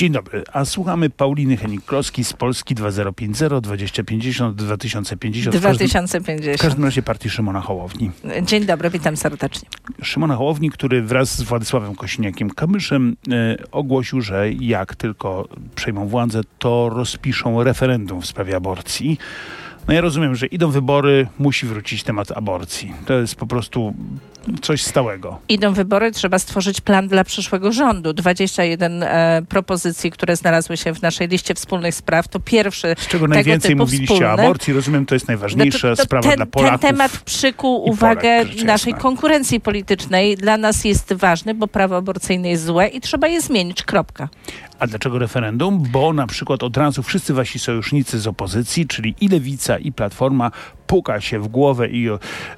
Dzień 0.00 0.12
dobry, 0.12 0.44
a 0.52 0.64
słuchamy 0.64 1.10
Pauliny 1.10 1.56
Henik-Kloski 1.56 2.24
z 2.24 2.32
Polski 2.32 2.74
2050 2.74 3.60
2050 3.64 4.56
2050. 4.56 5.56
W 5.56 5.62
każdym, 5.62 5.88
2050. 5.88 6.58
w 6.58 6.62
każdym 6.62 6.84
razie 6.84 7.02
partii 7.02 7.30
Szymona 7.30 7.60
Hołowni. 7.60 8.10
Dzień 8.42 8.64
dobry, 8.64 8.90
witam 8.90 9.16
serdecznie. 9.16 9.68
Szymona 10.02 10.36
Hołowni, 10.36 10.70
który 10.70 11.02
wraz 11.02 11.36
z 11.36 11.42
Władysławem 11.42 11.94
Kosiniakiem-Kamyszem 11.94 13.12
e, 13.32 13.56
ogłosił, 13.72 14.20
że 14.20 14.52
jak 14.52 14.96
tylko 14.96 15.48
przejmą 15.74 16.08
władzę, 16.08 16.40
to 16.58 16.88
rozpiszą 16.88 17.64
referendum 17.64 18.22
w 18.22 18.26
sprawie 18.26 18.56
aborcji. 18.56 19.18
No 19.88 19.94
ja 19.94 20.00
rozumiem, 20.00 20.34
że 20.34 20.46
idą 20.46 20.70
wybory, 20.70 21.26
musi 21.38 21.66
wrócić 21.66 22.02
temat 22.02 22.32
aborcji. 22.32 22.94
To 23.06 23.14
jest 23.14 23.34
po 23.34 23.46
prostu 23.46 23.94
coś 24.62 24.82
stałego. 24.82 25.38
Idą 25.48 25.72
wybory, 25.72 26.12
trzeba 26.12 26.38
stworzyć 26.38 26.80
plan 26.80 27.08
dla 27.08 27.24
przyszłego 27.24 27.72
rządu. 27.72 28.12
21 28.12 29.02
e, 29.02 29.42
propozycji, 29.48 30.10
które 30.10 30.36
znalazły 30.36 30.76
się 30.76 30.94
w 30.94 31.02
naszej 31.02 31.28
liście 31.28 31.54
wspólnych 31.54 31.94
spraw, 31.94 32.28
to 32.28 32.40
pierwszy 32.40 32.94
Z 32.98 33.06
czego 33.06 33.28
najwięcej 33.28 33.76
mówiliście 33.76 34.14
wspólny. 34.14 34.42
o 34.42 34.44
aborcji. 34.44 34.72
Rozumiem, 34.72 35.06
to 35.06 35.14
jest 35.14 35.28
najważniejsza 35.28 35.78
Znaczy, 35.78 35.96
to 35.96 36.04
sprawa 36.04 36.28
ten, 36.28 36.36
dla 36.36 36.46
Polaków. 36.46 36.80
Ten 36.80 36.90
temat 36.90 37.18
przykuł 37.18 37.84
uwagę 37.88 38.44
Polek, 38.44 38.64
naszej 38.64 38.94
konkurencji 38.94 39.60
politycznej. 39.60 40.36
Dla 40.36 40.56
nas 40.56 40.84
jest 40.84 41.12
ważny, 41.12 41.54
bo 41.54 41.66
prawo 41.66 41.96
aborcyjne 41.96 42.48
jest 42.48 42.64
złe 42.64 42.88
i 42.88 43.00
trzeba 43.00 43.28
je 43.28 43.40
zmienić. 43.40 43.82
Kropka. 43.82 44.28
A 44.78 44.86
dlaczego 44.86 45.18
referendum? 45.18 45.82
Bo 45.92 46.12
na 46.12 46.26
przykład 46.26 46.62
od 46.62 46.76
razu 46.76 47.02
wszyscy 47.02 47.34
wasi 47.34 47.58
sojusznicy 47.58 48.20
z 48.20 48.26
opozycji, 48.26 48.86
czyli 48.86 49.14
i 49.20 49.28
Lewica, 49.28 49.78
i 49.78 49.92
Platforma, 49.92 50.50
puka 50.90 51.20
się 51.20 51.38
w 51.38 51.48
głowę 51.48 51.88
i 51.88 52.08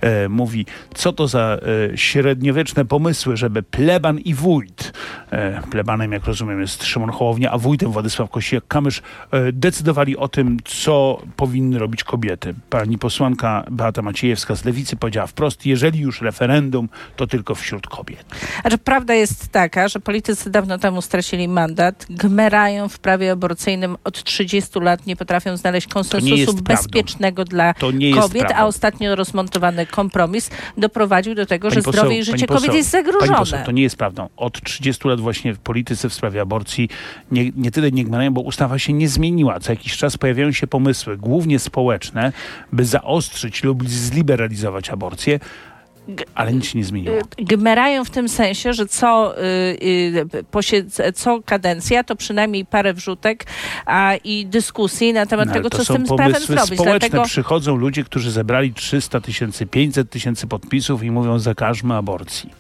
e, 0.01 0.29
mówi, 0.29 0.67
co 0.95 1.13
to 1.13 1.29
za 1.29 1.59
e, 1.93 1.99
średniowieczne 1.99 2.85
pomysły, 2.85 3.37
żeby 3.37 3.63
pleban 3.63 4.19
i 4.19 4.35
wójt, 4.35 4.93
e, 5.31 5.63
plebanem 5.71 6.13
jak 6.13 6.25
rozumiem 6.25 6.61
jest 6.61 6.85
Szymon 6.85 7.11
Hołownia, 7.11 7.51
a 7.51 7.59
wójtem 7.59 7.93
Władysław 7.93 8.31
Kosiniak-Kamysz, 8.31 9.01
e, 9.31 9.53
decydowali 9.53 10.17
o 10.17 10.29
tym, 10.29 10.57
co 10.65 11.23
powinny 11.37 11.79
robić 11.79 12.05
kobiety. 12.05 12.55
Pani 12.71 12.99
posłanka 12.99 13.65
Beata 13.71 14.03
Maciejewska 14.03 14.55
z 14.55 14.65
Lewicy 14.65 14.97
powiedziała 14.97 15.27
wprost, 15.27 15.67
jeżeli 15.67 16.01
już 16.01 16.21
referendum, 16.23 16.89
to 17.17 17.27
tylko 17.27 17.55
wśród 17.55 17.87
kobiet. 17.87 18.25
Znaczy, 18.61 18.79
prawda 18.79 19.15
jest 19.15 19.49
taka, 19.49 19.89
że 19.89 20.01
politycy 20.01 20.51
dawno 20.51 20.79
temu 20.79 21.03
stracili 21.03 21.49
mandat, 21.49 22.07
gmerają 22.11 22.89
w 22.89 22.99
prawie 22.99 23.33
aborcyjnym 23.33 23.97
od 24.05 24.25
30 24.25 24.81
lat, 24.81 25.07
nie 25.07 25.17
potrafią 25.17 25.57
znaleźć 25.57 25.87
konsensusu 25.87 26.37
jest 26.37 26.47
prawdą. 26.47 26.75
bezpiecznego 26.75 27.45
dla 27.45 27.75
To 27.75 27.91
nie 27.91 28.11
jest 28.11 28.22
kobiet, 28.23 28.53
a 28.55 28.67
ostatnio 28.67 29.17
rozmontowany 29.17 29.87
kompromis 29.87 30.51
doprowadził 30.79 31.35
do 31.35 31.47
tego, 31.47 31.71
że 31.71 31.75
Pani 31.75 31.85
poseł, 31.85 32.01
zdrowie 32.01 32.19
i 32.19 32.25
życie 32.25 32.47
kobiet 32.47 32.75
jest 32.75 32.91
zagrożone. 32.91 33.39
poseł, 33.39 33.59
to 33.67 33.73
nie 33.73 33.83
jest 33.83 33.97
prawdą. 33.97 34.29
Od 34.37 34.63
30 34.63 35.09
lat 35.09 35.21
właśnie 35.21 35.55
w 35.55 35.59
polityce 35.59 36.09
w 36.09 36.15
sprawie 36.15 36.41
aborcji 36.41 36.89
nie, 37.31 37.51
nie 37.57 37.71
tyle 37.71 37.91
nie 37.91 38.05
gmerają, 38.05 38.31
bo 38.31 38.41
ustawa 38.41 38.79
się 38.79 38.93
nie 38.93 39.09
zmieniła. 39.09 39.61
Co 39.61 39.73
jakiś 39.73 39.97
czas 39.97 40.17
pojawiają 40.17 40.53
się 40.53 40.67
pomysły, 40.67 41.17
głównie 41.17 41.59
społeczne, 41.59 42.33
by 42.73 42.85
zaostrzyć 42.85 43.65
lub 43.65 43.89
zliberalizować 43.89 44.91
aborcję, 44.91 45.41
ale 46.35 46.53
nic 46.53 46.65
się 46.65 46.79
nie 46.79 46.85
zmieniło. 46.85 47.17
Gmerają 47.39 48.05
w 48.05 48.11
tym 48.11 48.29
sensie, 48.29 48.73
że 48.73 48.87
co, 48.87 49.35
y, 49.39 49.43
y, 51.01 51.13
co 51.15 51.43
kadencja 51.43 52.05
to 52.05 52.17
przynajmniej 52.17 52.65
parę 52.65 52.95
wrzutek 52.95 53.47
a, 53.87 54.15
i 54.25 54.47
dyskusji 54.47 55.13
na 55.13 55.27
temat 55.27 55.49
No, 55.49 55.55
tego, 55.55 55.71
co 55.71 55.85
z 55.85 55.87
tym 55.87 56.05
prawem 56.05 56.43
zrobić. 56.43 56.75
społeczne. 56.75 56.85
Dlatego 56.85 57.23
Przychodzą 57.25 57.77
ludzie, 57.77 58.05
którzy 58.05 58.31
zebrali 58.31 58.75
300 58.75 59.21
tysięcy, 59.21 59.67
500 59.67 60.11
tysięcy 60.11 60.47
podpisów 60.47 61.03
i 61.03 61.11
mówią 61.11 61.39
zakażmy 61.39 61.95
aborcji. 61.95 62.51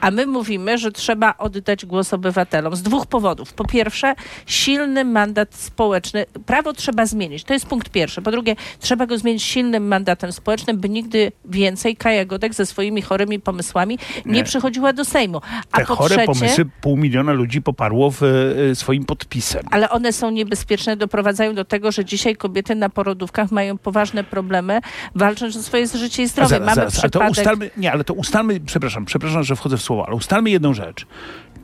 A 0.00 0.10
my 0.10 0.26
mówimy, 0.26 0.78
że 0.78 0.92
trzeba 0.92 1.34
oddać 1.38 1.86
głos 1.86 2.12
obywatelom 2.12 2.76
z 2.76 2.82
dwóch 2.82 3.06
powodów. 3.06 3.52
Po 3.52 3.64
pierwsze, 3.64 4.14
silny 4.46 5.04
mandat 5.04 5.54
społeczny. 5.54 6.26
Prawo 6.46 6.72
trzeba 6.72 7.06
zmienić. 7.06 7.44
To 7.44 7.52
jest 7.52 7.66
punkt 7.66 7.88
pierwszy. 7.88 8.22
Po 8.22 8.30
drugie, 8.30 8.56
trzeba 8.80 9.06
go 9.06 9.18
zmienić 9.18 9.42
silnym 9.42 9.88
mandatem 9.88 10.32
społecznym, 10.32 10.78
by 10.78 10.88
nigdy 10.88 11.32
więcej 11.44 11.96
Kaja 11.96 12.24
Godek 12.24 12.54
ze 12.54 12.66
swoimi 12.86 13.02
chorymi 13.02 13.40
pomysłami 13.40 13.98
nie, 14.26 14.32
Nie. 14.32 14.44
przychodziła 14.44 14.92
do 14.92 15.04
Sejmu. 15.04 15.40
A 15.72 15.78
Te 15.78 15.84
po 15.86 15.96
chore 15.96 16.16
trzecie, 16.16 16.26
pomysły 16.26 16.64
pół 16.80 16.96
miliona 16.96 17.32
ludzi 17.32 17.62
poparło 17.62 18.10
w, 18.10 18.22
e, 18.22 18.74
swoim 18.74 19.04
podpisem. 19.04 19.62
ale 19.70 19.90
one 19.90 20.12
są 20.12 20.30
niebezpieczne, 20.30 20.96
doprowadzają 20.96 21.54
do 21.54 21.64
tego, 21.64 21.92
że 21.92 22.04
dzisiaj 22.04 22.36
kobiety 22.36 22.74
na 22.74 22.88
porodówkach 22.88 23.50
mają 23.52 23.78
poważne 23.78 24.24
problemy, 24.24 24.80
walcząc 25.14 25.56
o 25.56 25.62
swoje 25.62 25.86
życie 25.86 26.22
i 26.22 26.28
zdrowie. 26.28 26.48
Zaraz, 26.48 26.66
Mamy 26.66 26.74
zaraz, 26.74 26.94
ale 26.98 27.10
to 27.10 27.18
przypadek... 27.18 27.38
ustalmy, 27.38 27.70
nie, 27.76 27.92
ale 27.92 28.04
to 28.04 28.14
ustalmy, 28.14 28.60
przepraszam, 28.60 29.04
przepraszam, 29.04 29.44
że 29.44 29.56
wchodzę 29.56 29.76
w 29.76 29.82
słowo, 29.82 30.06
ale 30.06 30.16
ustalmy 30.16 30.50
jedną 30.50 30.74
rzecz. 30.74 31.06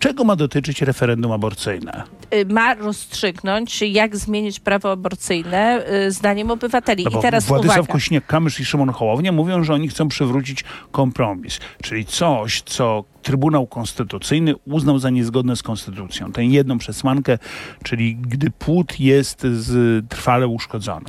Czego 0.03 0.25
ma 0.25 0.37
dotyczyć 0.37 0.83
referendum 0.83 1.33
aborcyjne? 1.33 2.03
y, 2.35 2.45
ma 2.47 2.75
rozstrzygnąć, 2.75 3.83
jak 3.83 4.17
zmienić 4.17 4.61
prawo 4.61 4.93
aborcyjne 4.93 5.85
y, 6.07 6.13
zdaniem 6.13 6.51
obywateli. 6.51 7.07
No 7.13 7.19
I 7.19 7.23
teraz 7.23 7.47
Władysław 7.47 7.79
uwaga. 7.79 7.93
Kosiniak-Kamysz 7.95 8.61
i 8.61 8.65
Szymon 8.65 8.89
Hołownia 8.91 9.33
mówią, 9.33 9.65
że 9.65 9.75
oni 9.75 9.89
chcą 9.89 10.09
przywrócić 10.09 10.65
kompromis, 10.93 11.61
czyli 11.83 12.05
coś, 12.05 12.63
co 12.63 13.05
Trybunał 13.23 13.67
Konstytucyjny 13.67 14.55
uznał 14.67 14.99
za 14.99 15.11
niezgodne 15.11 15.57
z 15.57 15.63
konstytucją. 15.63 16.33
Tę 16.33 16.45
jedną 16.45 16.79
przesłankę, 16.79 17.39
czyli 17.83 18.17
gdy 18.17 18.51
płód 18.51 19.01
jest 19.01 19.43
z, 19.43 20.05
trwale 20.09 20.47
uszkodzony. 20.47 21.07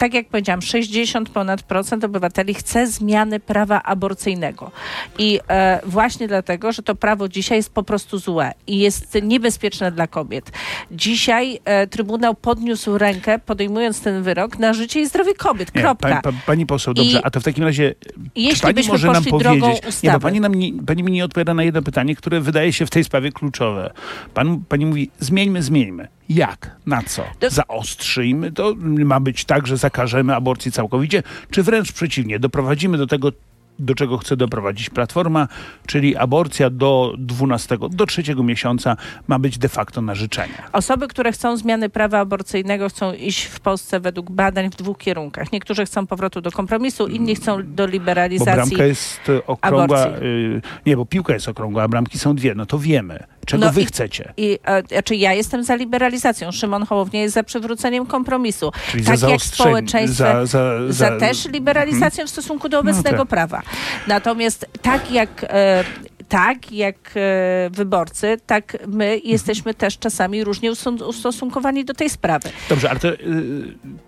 Tak 0.00 0.14
jak 0.14 0.28
powiedziałam, 0.28 0.62
60 0.62 1.28
ponad 1.28 1.62
procent 1.62 2.04
obywateli 2.04 2.54
chce 2.54 2.86
zmiany 2.86 3.40
prawa 3.40 3.82
aborcyjnego. 3.82 4.70
I 5.18 5.40
e, 5.48 5.80
właśnie 5.86 6.28
dlatego, 6.28 6.72
że 6.72 6.82
to 6.82 6.94
prawo 6.94 7.28
dzisiaj 7.28 7.58
jest 7.58 7.74
po 7.74 7.82
prostu 7.82 8.18
złe 8.18 8.52
i 8.66 8.78
jest 8.78 9.18
niebezpieczne 9.22 9.92
dla 9.92 10.06
kobiet. 10.06 10.52
Dzisiaj 10.92 11.60
e, 11.64 11.86
Trybunał 11.86 12.34
podniósł 12.34 12.98
rękę, 12.98 13.38
podejmując 13.38 14.00
ten 14.00 14.22
wyrok, 14.22 14.58
na 14.58 14.72
życie 14.72 15.00
i 15.00 15.06
zdrowie 15.06 15.34
kobiet. 15.34 15.74
Nie, 15.74 15.82
Kropka. 15.82 16.20
pa, 16.22 16.32
pa, 16.32 16.38
pani 16.46 16.66
poseł, 16.66 16.94
dobrze, 16.94 17.18
I 17.18 17.22
a 17.24 17.30
to 17.30 17.40
w 17.40 17.44
takim 17.44 17.64
razie 17.64 17.94
jeśli 18.36 18.60
pani 18.60 18.74
byśmy 18.74 18.92
może 18.92 19.12
nam 19.12 19.24
powiedzieć... 19.24 20.02
Nie, 20.02 20.10
bo 20.10 20.20
pani, 20.20 20.40
nam 20.40 20.54
nie, 20.54 20.82
pani 20.86 21.02
mi 21.02 21.12
nie 21.12 21.24
odpowiada 21.24 21.54
na 21.54 21.62
jedno 21.62 21.82
pytanie, 21.82 22.16
które 22.16 22.40
wydaje 22.40 22.72
się 22.72 22.86
w 22.86 22.90
tej 22.90 23.04
sprawie 23.04 23.32
kluczowe. 23.32 23.92
Pan, 24.34 24.62
pani 24.68 24.86
mówi, 24.86 25.10
zmieńmy, 25.18 25.62
zmieńmy. 25.62 26.08
Jak? 26.30 26.76
Na 26.86 27.02
co? 27.02 27.22
Zaostrzyjmy 27.48 28.52
to? 28.52 28.74
Ma 29.04 29.20
być 29.20 29.44
tak, 29.44 29.66
że 29.66 29.76
zakażemy 29.76 30.34
aborcji 30.34 30.72
całkowicie? 30.72 31.22
Czy 31.50 31.62
wręcz 31.62 31.92
przeciwnie, 31.92 32.38
doprowadzimy 32.38 32.98
do 32.98 33.06
tego, 33.06 33.32
do 33.78 33.94
czego 33.94 34.18
chce 34.18 34.36
doprowadzić 34.36 34.90
Platforma, 34.90 35.48
czyli 35.86 36.16
aborcja 36.16 36.70
do 36.70 37.14
12, 37.18 37.78
do 37.90 38.06
trzeciego 38.06 38.42
miesiąca 38.42 38.96
ma 39.28 39.38
być 39.38 39.58
de 39.58 39.68
facto 39.68 40.02
na 40.02 40.14
życzenie. 40.14 40.54
Osoby, 40.72 41.08
które 41.08 41.32
chcą 41.32 41.56
zmiany 41.56 41.88
prawa 41.88 42.18
aborcyjnego, 42.18 42.88
chcą 42.88 43.12
iść 43.12 43.44
w 43.44 43.60
Polsce 43.60 44.00
według 44.00 44.30
badań 44.30 44.70
w 44.70 44.76
dwóch 44.76 44.98
kierunkach. 44.98 45.52
Niektórzy 45.52 45.84
chcą 45.86 46.06
powrotu 46.06 46.40
do 46.40 46.50
kompromisu, 46.50 47.06
inni 47.06 47.34
chcą 47.34 47.56
do 47.62 47.86
Bo 47.86 47.86
liberalizacji. 47.86 48.54
bramka 48.54 48.84
jest 48.84 49.20
okrągła, 49.46 49.98
aborcji. 50.02 50.26
y, 50.28 50.62
nie, 50.86 50.96
bo 50.96 51.06
piłka 51.06 51.34
jest 51.34 51.48
okrągła, 51.48 51.82
a 51.82 51.88
bramki 51.88 52.18
są 52.18 52.34
dwie, 52.34 52.54
no 52.54 52.66
to 52.66 52.78
wiemy. 52.78 53.24
Czego 53.46 53.66
No 53.66 53.72
wy 53.72 53.82
i- 53.82 53.86
chcecie? 53.86 54.32
I, 54.36 54.58
e, 54.64 54.82
znaczy 54.88 55.16
ja 55.16 55.32
jestem 55.32 55.64
za 55.64 55.74
liberalizacją. 55.74 56.52
Szymon 56.52 56.86
Hołownia 56.86 57.22
jest 57.22 57.34
za 57.34 57.42
przywróceniem 57.42 58.06
kompromisu. 58.06 58.72
Czyli 58.90 59.04
tak 59.04 59.16
za 59.16 59.30
jak 59.30 59.42
społeczeństwo 59.42 60.24
za, 60.24 60.46
za, 60.46 60.92
za 60.92 61.18
też 61.18 61.48
liberalizacją 61.48 62.26
w 62.26 62.30
stosunku 62.30 62.68
do 62.68 62.78
obecnego 62.78 63.18
tak. 63.18 63.28
prawa. 63.28 63.62
Natomiast 64.06 64.66
tak 64.82 65.10
jak 65.12 65.44
e, 65.48 65.84
tak 66.28 66.72
jak 66.72 66.96
e, 67.16 67.70
wyborcy, 67.72 68.36
tak 68.46 68.76
my 68.86 69.20
jesteśmy 69.24 69.74
też 69.74 69.98
czasami 69.98 70.44
różnie 70.44 70.72
ustosunkowani 71.08 71.84
do 71.84 71.94
tej 71.94 72.10
sprawy. 72.10 72.48
Dobrze, 72.68 72.90
ale 72.90 73.00
to, 73.00 73.08
y, 73.08 73.18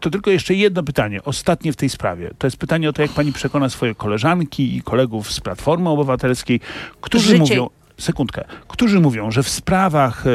to 0.00 0.10
tylko 0.10 0.30
jeszcze 0.30 0.54
jedno 0.54 0.82
pytanie, 0.82 1.22
ostatnie 1.24 1.72
w 1.72 1.76
tej 1.76 1.88
sprawie. 1.88 2.30
To 2.38 2.46
jest 2.46 2.56
pytanie 2.56 2.88
o 2.88 2.92
to, 2.92 3.02
jak 3.02 3.10
pani 3.10 3.32
przekona 3.32 3.68
swoje 3.68 3.94
koleżanki 3.94 4.76
i 4.76 4.82
kolegów 4.82 5.32
z 5.32 5.40
Platformy 5.40 5.88
Obywatelskiej, 5.88 6.60
którzy 7.00 7.28
Życie- 7.28 7.38
mówią, 7.38 7.70
sekundkę, 8.02 8.44
którzy 8.68 9.00
mówią, 9.00 9.30
że 9.30 9.42
w 9.42 9.48
sprawach 9.48 10.26
e, 10.26 10.30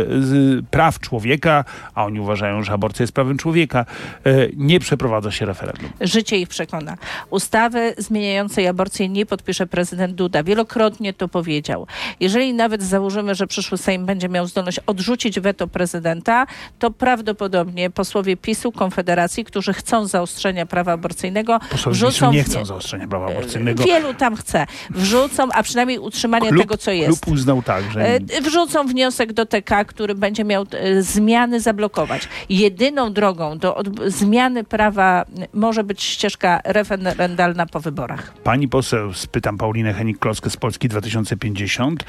praw 0.72 1.00
człowieka, 1.00 1.66
a 1.96 2.06
oni 2.06 2.20
uważają, 2.20 2.64
że 2.64 2.72
aborcja 2.72 3.04
jest 3.04 3.14
prawem 3.14 3.38
człowieka, 3.38 3.86
e, 4.26 4.32
nie 4.56 4.80
przeprowadza 4.80 5.32
się 5.32 5.46
referendum. 5.46 5.90
Życie 6.02 6.38
ich 6.38 6.48
przekona. 6.50 6.98
Ustawy 7.30 7.94
zmieniającej 7.98 8.68
aborcję 8.68 9.10
nie 9.10 9.26
podpisze 9.26 9.68
prezydent 9.68 10.16
Duda. 10.16 10.44
Wielokrotnie 10.44 11.14
to 11.14 11.28
powiedział. 11.28 11.88
Jeżeli 12.20 12.54
nawet 12.54 12.84
założymy, 12.84 13.36
że 13.36 13.48
przyszły 13.48 13.78
Sejm 13.78 14.06
będzie 14.06 14.30
miał 14.30 14.48
zdolność 14.48 14.80
odrzucić 14.86 15.40
weto 15.40 15.68
prezydenta, 15.68 16.48
to 16.80 16.92
prawdopodobnie 16.92 17.90
posłowie 17.90 18.38
PiSu, 18.38 18.72
Konfederacji, 18.72 19.46
którzy 19.46 19.74
chcą 19.74 20.08
zaostrzenia 20.08 20.66
prawa 20.66 20.92
aborcyjnego, 20.92 21.60
Posłowie 21.72 21.96
wrzucą 21.96 22.32
nie 22.32 22.44
chcą 22.44 22.66
zaostrzenia 22.66 23.08
prawa 23.08 23.28
aborcyjnego. 23.28 23.84
Wielu 23.84 24.14
tam 24.14 24.36
chce. 24.36 24.66
Wrzucą, 24.90 25.48
a 25.54 25.64
przynajmniej 25.64 26.00
utrzymanie 26.00 26.50
Klub, 26.50 26.62
tego, 26.62 26.78
co 26.78 26.92
jest. 26.92 27.24
klub 27.24 27.36
uznał 27.36 27.57
tak, 27.62 27.92
że 27.92 28.02
E, 28.06 28.42
Wrzucą 28.42 28.88
wniosek 28.88 29.34
do 29.34 29.46
TK, 29.46 29.86
który 29.86 30.16
będzie 30.16 30.44
miał 30.44 30.66
e, 30.72 31.02
zmiany 31.02 31.60
zablokować. 31.62 32.28
Jedyną 32.50 33.14
drogą 33.14 33.58
do 33.58 33.82
zmiany 34.08 34.64
prawa 34.64 35.26
może 35.54 35.84
być 35.84 36.04
ścieżka 36.04 36.62
referendalna 36.64 37.66
po 37.66 37.80
wyborach. 37.80 38.34
Pani 38.44 38.68
poseł, 38.68 39.14
spytam 39.14 39.58
Paulinę 39.58 39.94
Henik-Kloskę 39.94 40.50
z 40.50 40.58
Polski 40.58 40.88
2050, 40.90 42.04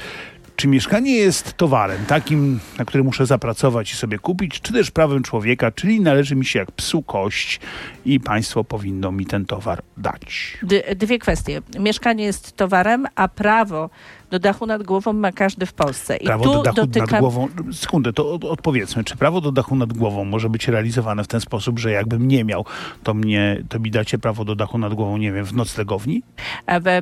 Czy 0.55 0.67
mieszkanie 0.67 1.11
jest 1.15 1.53
towarem 1.57 2.05
takim, 2.05 2.59
na 2.77 2.85
który 2.85 3.03
muszę 3.03 3.25
zapracować 3.25 3.91
i 3.93 3.95
sobie 3.95 4.19
kupić, 4.19 4.61
czy 4.61 4.73
też 4.73 4.91
prawem 4.91 5.23
człowieka, 5.23 5.71
czyli 5.71 6.01
należy 6.01 6.35
mi 6.35 6.45
się 6.45 6.59
jak 6.59 6.71
psu 6.71 7.01
kość 7.03 7.59
i 8.05 8.19
państwo 8.19 8.63
powinno 8.63 9.11
mi 9.11 9.25
ten 9.25 9.45
towar 9.45 9.81
dać? 9.97 10.57
D- 10.63 10.95
dwie 10.95 11.19
kwestie. 11.19 11.61
Mieszkanie 11.79 12.23
jest 12.23 12.57
towarem, 12.57 13.07
a 13.15 13.27
prawo 13.27 13.89
do 14.31 14.39
dachu 14.39 14.65
nad 14.65 14.83
głową 14.83 15.13
ma 15.13 15.31
każdy 15.31 15.65
w 15.65 15.73
Polsce. 15.73 16.17
I 16.17 16.25
Prawo 16.25 16.43
tu 16.43 16.53
do 16.53 16.61
dachu 16.63 16.75
dotyka... 16.75 17.05
nad 17.11 17.19
głową. 17.21 17.47
Sekundę, 17.73 18.13
to 18.13 18.33
od, 18.33 18.45
odpowiedzmy, 18.45 19.03
czy 19.03 19.17
prawo 19.17 19.41
do 19.41 19.51
dachu 19.51 19.75
nad 19.75 19.93
głową 19.93 20.25
może 20.25 20.49
być 20.49 20.67
realizowane 20.67 21.23
w 21.23 21.27
ten 21.27 21.41
sposób, 21.41 21.79
że 21.79 21.91
jakbym 21.91 22.27
nie 22.27 22.43
miał, 22.43 22.65
to 23.03 23.13
mnie, 23.13 23.63
to 23.69 23.79
mi 23.79 23.91
dacie 23.91 24.17
prawo 24.17 24.45
do 24.45 24.55
dachu 24.55 24.77
nad 24.77 24.93
głową, 24.93 25.17
nie 25.17 25.31
wiem, 25.31 25.45
w 25.45 25.53
noclegowni? 25.53 26.23
E, 26.65 26.81
b- 26.81 27.01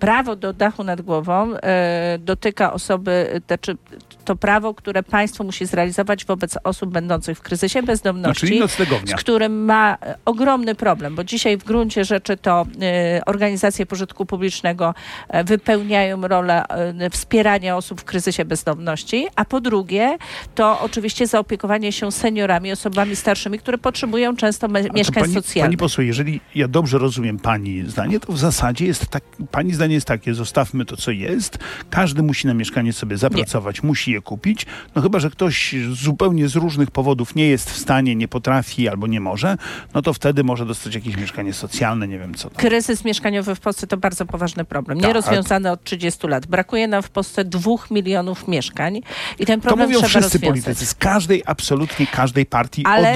Prawo 0.00 0.36
do 0.36 0.52
dachu 0.52 0.84
nad 0.84 1.00
głową 1.02 1.54
e, 1.56 2.18
dotyka 2.20 2.72
osoby, 2.72 3.40
znaczy 3.46 3.76
to 4.24 4.36
prawo, 4.36 4.74
które 4.74 5.02
państwo 5.02 5.44
musi 5.44 5.66
zrealizować 5.66 6.24
wobec 6.24 6.58
osób 6.64 6.90
będących 6.92 7.38
w 7.38 7.42
kryzysie 7.42 7.80
No, 7.80 7.86
bezdomności. 7.86 8.46
czyli 8.46 8.60
z 9.06 9.14
którym 9.14 9.64
ma 9.64 9.96
e, 10.02 10.14
ogromny 10.24 10.74
problem, 10.74 11.14
bo 11.14 11.24
dzisiaj 11.24 11.56
w 11.58 11.64
gruncie 11.64 12.04
rzeczy 12.04 12.36
to 12.36 12.66
e, 12.82 13.20
organizacje 13.26 13.86
pożytku 13.86 14.26
publicznego 14.26 14.94
e, 15.28 15.44
wypełniają 15.44 16.28
rolę 16.28 16.37
e, 16.46 17.10
wspierania 17.10 17.76
osób 17.76 18.00
w 18.00 18.04
kryzysie 18.04 18.44
bezdomności, 18.44 19.26
a 19.36 19.44
po 19.44 19.60
drugie 19.60 20.18
to 20.54 20.80
oczywiście 20.80 21.26
zaopiekowanie 21.26 21.92
się 21.92 22.12
seniorami, 22.12 22.72
osobami 22.72 23.16
starszymi, 23.16 23.58
które 23.58 23.78
potrzebują 23.78 24.36
często 24.36 24.68
me- 24.68 24.82
mieszkań 24.82 25.22
pani, 25.22 25.34
socjalnych. 25.34 25.68
Pani 25.68 25.76
poseł, 25.76 26.04
jeżeli 26.04 26.40
ja 26.54 26.68
dobrze 26.68 26.98
rozumiem 26.98 27.38
pani 27.38 27.84
zdanie, 27.86 28.20
to 28.20 28.32
w 28.32 28.38
zasadzie 28.38 28.86
jest 28.86 29.06
tak, 29.06 29.22
pani 29.50 29.74
zdanie 29.74 29.94
jest 29.94 30.06
takie, 30.06 30.34
zostawmy 30.34 30.84
to, 30.84 30.96
co 30.96 31.10
jest, 31.10 31.58
każdy 31.90 32.22
musi 32.22 32.46
na 32.46 32.54
mieszkanie 32.54 32.92
sobie 32.92 33.16
zapracować, 33.16 33.82
musi 33.82 34.12
je 34.12 34.20
kupić, 34.20 34.66
no 34.94 35.02
chyba, 35.02 35.18
że 35.18 35.30
ktoś 35.30 35.74
zupełnie 35.92 36.48
z 36.48 36.56
różnych 36.56 36.90
powodów 36.90 37.34
nie 37.34 37.48
jest 37.48 37.70
w 37.70 37.78
stanie, 37.78 38.16
nie 38.16 38.28
potrafi 38.28 38.88
albo 38.88 39.06
nie 39.06 39.20
może, 39.20 39.56
no 39.94 40.02
to 40.02 40.12
wtedy 40.12 40.44
może 40.44 40.66
dostać 40.66 40.94
jakieś 40.94 41.16
mieszkanie 41.16 41.52
socjalne, 41.52 42.08
nie 42.08 42.18
wiem 42.18 42.34
co 42.34 42.50
tam. 42.50 42.58
Kryzys 42.58 43.04
mieszkaniowy 43.04 43.54
w 43.54 43.60
Polsce 43.60 43.86
to 43.86 43.96
bardzo 43.96 44.26
poważny 44.26 44.64
problem, 44.64 44.98
Tak. 44.98 45.06
nierozwiązany 45.06 45.70
od 45.70 45.84
30 45.84 46.27
lat. 46.28 46.46
Brakuje 46.46 46.88
nam 46.88 47.02
w 47.02 47.10
Polsce 47.10 47.44
dwóch 47.44 47.90
milionów 47.90 48.48
mieszkań 48.48 49.00
i 49.38 49.46
ten 49.46 49.60
To 49.60 49.68
problem 49.68 49.88
mówią 49.88 49.98
trzeba 49.98 50.08
wszyscy 50.08 50.38
rozwiązać. 50.38 50.64
politycy 50.64 50.86
z 50.86 50.94
każdej, 50.94 51.42
absolutnie 51.46 52.06
każdej 52.06 52.46
partii. 52.46 52.82
Ale- 52.86 53.14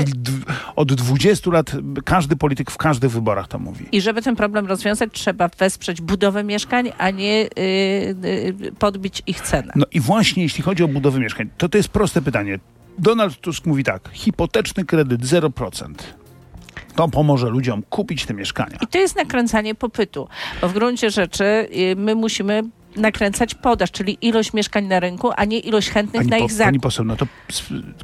Od, 0.77 0.93
od 0.93 0.93
20 0.93 1.51
lat 1.51 1.73
każdy 2.05 2.37
polityk 2.37 2.71
w 2.71 2.77
każdych 2.77 3.11
wyborach 3.11 3.49
to 3.49 3.59
mówi. 3.59 3.87
I 3.93 4.01
żeby 4.01 4.23
ten 4.23 4.37
problem 4.37 4.67
rozwiązać, 4.67 5.11
trzeba 5.13 5.49
wesprzeć 5.59 6.01
budowę 6.01 6.45
mieszkań, 6.45 6.93
a 6.99 7.11
nie 7.11 7.45
y, 7.45 7.51
y, 7.59 8.73
podbić 8.79 9.23
ich 9.27 9.41
cenę. 9.41 9.73
No 9.77 9.87
i 9.93 10.01
właśnie 10.01 10.43
jeśli 10.43 10.63
chodzi 10.63 10.83
o 10.85 10.89
budowę 10.89 11.19
mieszkań, 11.21 11.51
to 11.59 11.69
to 11.69 11.77
jest 11.79 11.89
proste 11.89 12.23
pytanie. 12.23 12.59
Donald 12.99 13.41
Tusk 13.41 13.67
mówi 13.67 13.85
tak, 13.85 14.09
hipoteczny 14.13 14.85
kredyt 14.85 15.21
0%. 15.23 15.95
To 16.97 17.09
pomoże 17.09 17.49
ludziom 17.49 17.83
kupić 17.91 18.27
te 18.27 18.35
mieszkania. 18.35 18.79
I 18.81 18.87
to 18.87 18.99
jest 18.99 19.17
nakręcanie 19.17 19.75
popytu, 19.75 20.29
bo 20.61 20.69
w 20.69 20.73
gruncie 20.73 21.11
rzeczy 21.11 21.45
y, 21.45 21.97
my 21.97 22.15
musimy 22.15 22.63
nakręcać 22.97 23.55
podaż, 23.55 23.91
czyli 23.91 24.19
ilość 24.21 24.53
mieszkań 24.53 24.85
na 24.87 25.01
rynku, 25.01 25.31
a 25.37 25.45
nie 25.45 25.59
ilość 25.59 25.91
chętnych 25.91 26.21
Pani, 26.23 26.31
na 26.31 26.39
po, 26.39 26.45
ich 26.45 26.53
zakup. 26.53 26.67
pani 26.67 26.81
poseł, 26.81 27.05
no 27.05 27.17
to 27.17 27.27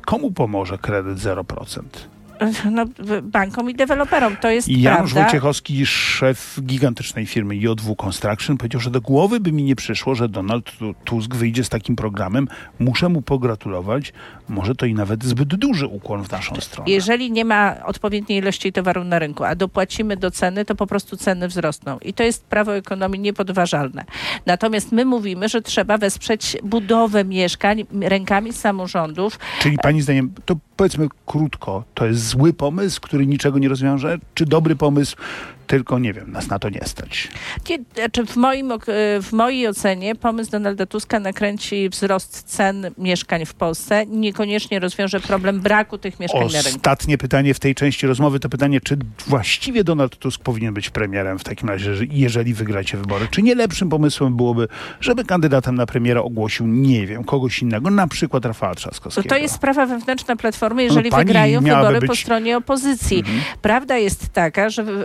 komu 0.06 0.31
pomoże 0.31 0.79
kredyt 0.79 1.19
0%? 1.19 1.82
No, 2.70 2.85
bankom 3.23 3.70
i 3.70 3.75
deweloperom. 3.75 4.37
To 4.37 4.50
jest 4.50 4.69
Janusz 4.69 5.12
prawda. 5.12 5.23
Wojciechowski, 5.23 5.87
szef 5.87 6.56
gigantycznej 6.62 7.26
firmy 7.26 7.56
JW 7.56 7.96
Construction, 7.96 8.56
powiedział, 8.58 8.81
że 8.81 8.90
do 8.90 9.00
głowy 9.00 9.40
by 9.40 9.52
mi 9.52 9.62
nie 9.62 9.76
przyszło, 9.76 10.14
że 10.14 10.29
Donald 10.29 10.79
Tu- 10.79 10.94
Tusk 11.05 11.35
wyjdzie 11.35 11.64
z 11.64 11.69
takim 11.69 11.96
programem. 11.96 12.49
Muszę 12.79 13.08
mu 13.08 13.23
pogratulować. 13.23 14.12
Może 14.49 14.75
to 14.75 14.87
i 14.87 14.95
nawet 14.95 15.25
zbyt 15.25 15.49
duży 15.49 15.87
ukłon 15.87 16.25
w 16.25 16.31
naszą 16.31 16.55
stronę. 16.61 16.91
Jeżeli 16.91 17.33
nie 17.33 17.45
ma 17.45 17.75
odpowiedniej 17.85 18.39
ilości 18.39 18.73
towaru 18.73 19.05
na 19.05 19.19
rynku, 19.19 19.45
a 19.45 19.55
dopłacimy 19.55 20.17
do 20.17 20.31
ceny, 20.31 20.65
to 20.65 20.75
po 20.75 20.87
prostu 20.87 21.17
ceny 21.17 21.49
wzrosną. 21.49 21.99
I 21.99 22.15
to 22.15 22.23
jest 22.23 22.45
prawo 22.45 22.77
ekonomii 22.77 23.21
niepodważalne. 23.21 24.05
Natomiast 24.47 24.93
my 24.93 25.05
mówimy, 25.05 25.49
że 25.49 25.62
trzeba 25.62 25.99
wesprzeć 25.99 26.56
budowę 26.62 27.25
mieszkań 27.25 27.85
rękami 28.00 28.53
samorządów. 28.53 29.39
Czyli 29.61 29.79
pani 29.79 30.03
zdaniem, 30.03 30.33
to 30.45 30.56
powiedzmy 30.77 31.09
krótko, 31.27 31.85
to 31.95 32.06
jest 32.06 32.27
zły 32.27 32.53
pomysł, 32.53 33.00
który 33.00 33.27
niczego 33.27 33.59
nie 33.59 33.69
rozwiąże, 33.69 34.19
czy 34.35 34.47
dobry 34.47 34.77
pomysł, 34.77 35.17
tylko 35.69 35.99
nie 35.99 36.12
wiem, 36.12 36.32
nas 36.32 36.49
na 36.49 36.59
to 36.59 36.69
nie 36.69 36.81
stać. 36.85 37.29
Znaczy 37.94 38.26
w, 38.26 38.37
moim, 38.37 38.73
ok- 38.73 38.87
w 39.23 39.32
mojej 39.32 39.69
ocenie 39.69 40.15
pomysł 40.15 40.50
Donalda 40.50 40.87
Tuska 40.87 41.20
nakręci 41.20 41.88
wzrost 41.88 42.43
cen 42.43 42.91
mieszkań 42.99 43.47
w 43.47 43.55
Polsce. 43.55 44.06
Niekoniecznie 44.06 44.79
rozwiąże 44.81 45.20
problem 45.20 45.61
braku 45.61 45.99
tych 45.99 46.20
mieszkań 46.20 46.41
na 46.53 46.62
rynku. 46.62 46.76
Ostatnie 46.76 47.19
pytanie 47.19 47.55
w 47.55 47.61
tej 47.61 47.75
części 47.75 48.06
rozmowy 48.06 48.41
to 48.41 48.49
pytanie, 48.49 48.81
czy 48.81 48.97
właściwie 49.26 49.85
Donald 49.85 50.17
Tusk 50.19 50.43
powinien 50.43 50.75
być 50.75 50.91
premierem 50.91 51.38
w 51.38 51.44
takim 51.44 51.69
razie, 51.69 51.94
że- 51.94 52.05
jeżeli 52.11 52.55
wygracie 52.55 52.97
wybory? 52.99 53.26
Czy 53.31 53.43
nie 53.43 53.55
lepszym 53.55 53.88
pomysłem 53.88 54.37
byłoby, 54.37 54.69
żeby 55.00 55.25
kandydatem 55.25 55.75
na 55.75 55.87
premiera 55.87 56.21
ogłosił, 56.21 56.67
nie 56.67 57.06
wiem, 57.06 57.25
kogoś 57.25 57.62
innego, 57.62 57.91
na 57.91 58.06
przykład 58.06 58.44
Rafała 58.44 58.75
Trzaskowskiego? 58.75 59.29
to 59.29 59.37
jest 59.37 59.55
sprawa 59.55 59.87
wewnętrzna 59.87 60.37
Platformy, 60.37 60.82
jeżeli 60.82 61.11
No, 61.11 61.17
wygrają 61.17 61.61
wybory 61.61 62.00
po 62.00 62.06
być- 62.06 62.21
stronie 62.23 62.56
opozycji. 62.56 63.19
Mhm. 63.19 63.41
Prawda 63.62 63.97
jest 63.97 64.29
taka, 64.29 64.71
że 64.71 64.85
w- 64.85 65.05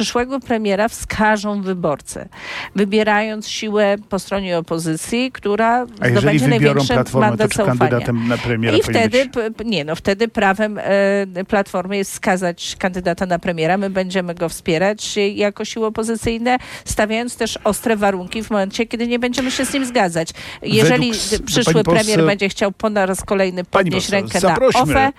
przyszłego 0.00 0.40
premiera 0.40 0.88
wskażą 0.88 1.62
wyborcy, 1.62 2.28
wybierając 2.76 3.48
siłę 3.48 3.96
po 4.08 4.18
stronie 4.18 4.58
opozycji, 4.58 5.32
która 5.32 5.86
A 6.00 6.08
zdobędzie 6.08 6.48
największy 6.48 6.94
mandat 7.14 7.54
zaufania. 7.54 7.78
kandydatem 7.78 8.28
na 8.28 8.38
premiera 8.38 8.76
I 8.76 8.82
wtedy, 8.82 9.30
nie 9.64 9.84
no, 9.84 9.96
wtedy 9.96 10.28
prawem 10.28 10.78
e, 10.78 11.44
Platformy 11.48 11.96
jest 11.96 12.12
wskazać 12.12 12.76
kandydata 12.78 13.26
na 13.26 13.38
premiera. 13.38 13.76
My 13.78 13.90
będziemy 13.90 14.34
go 14.34 14.48
wspierać 14.48 15.16
jako 15.34 15.64
siły 15.64 15.86
opozycyjne, 15.86 16.58
stawiając 16.84 17.36
też 17.36 17.58
ostre 17.64 17.96
warunki 17.96 18.42
w 18.42 18.50
momencie, 18.50 18.86
kiedy 18.86 19.06
nie 19.06 19.18
będziemy 19.18 19.50
się 19.50 19.64
z 19.64 19.72
nim 19.74 19.84
zgadzać. 19.86 20.30
Jeżeli 20.62 21.12
Według 21.12 21.46
przyszły 21.46 21.72
poseł- 21.84 21.94
premier 21.94 22.26
będzie 22.26 22.48
chciał 22.48 22.72
po 22.72 22.88
raz 22.88 23.24
kolejny 23.24 23.64
podnieść 23.64 24.06
poseł, 24.06 24.20
rękę 24.20 24.40
na 24.40 24.80
OFE, 24.80 25.12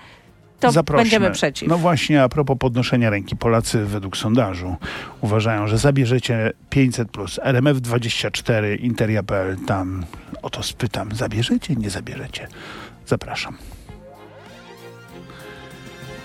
to 0.62 0.72
Zaprośmy. 0.72 1.02
będziemy 1.02 1.30
przeciw. 1.30 1.68
No 1.68 1.78
właśnie, 1.78 2.22
a 2.22 2.28
propos 2.28 2.56
podnoszenia 2.58 3.10
ręki, 3.10 3.36
Polacy 3.36 3.84
według 3.84 4.16
sondażu 4.16 4.76
uważają, 5.20 5.66
że 5.66 5.78
zabierzecie 5.78 6.52
500 6.70 7.10
plus 7.10 7.38
RMF24, 7.38 8.80
Interia.pl, 8.80 9.56
tam 9.66 10.04
o 10.42 10.50
to 10.50 10.62
spytam, 10.62 11.14
zabierzecie, 11.14 11.74
nie 11.76 11.90
zabierzecie? 11.90 12.48
Zapraszam. 13.06 13.56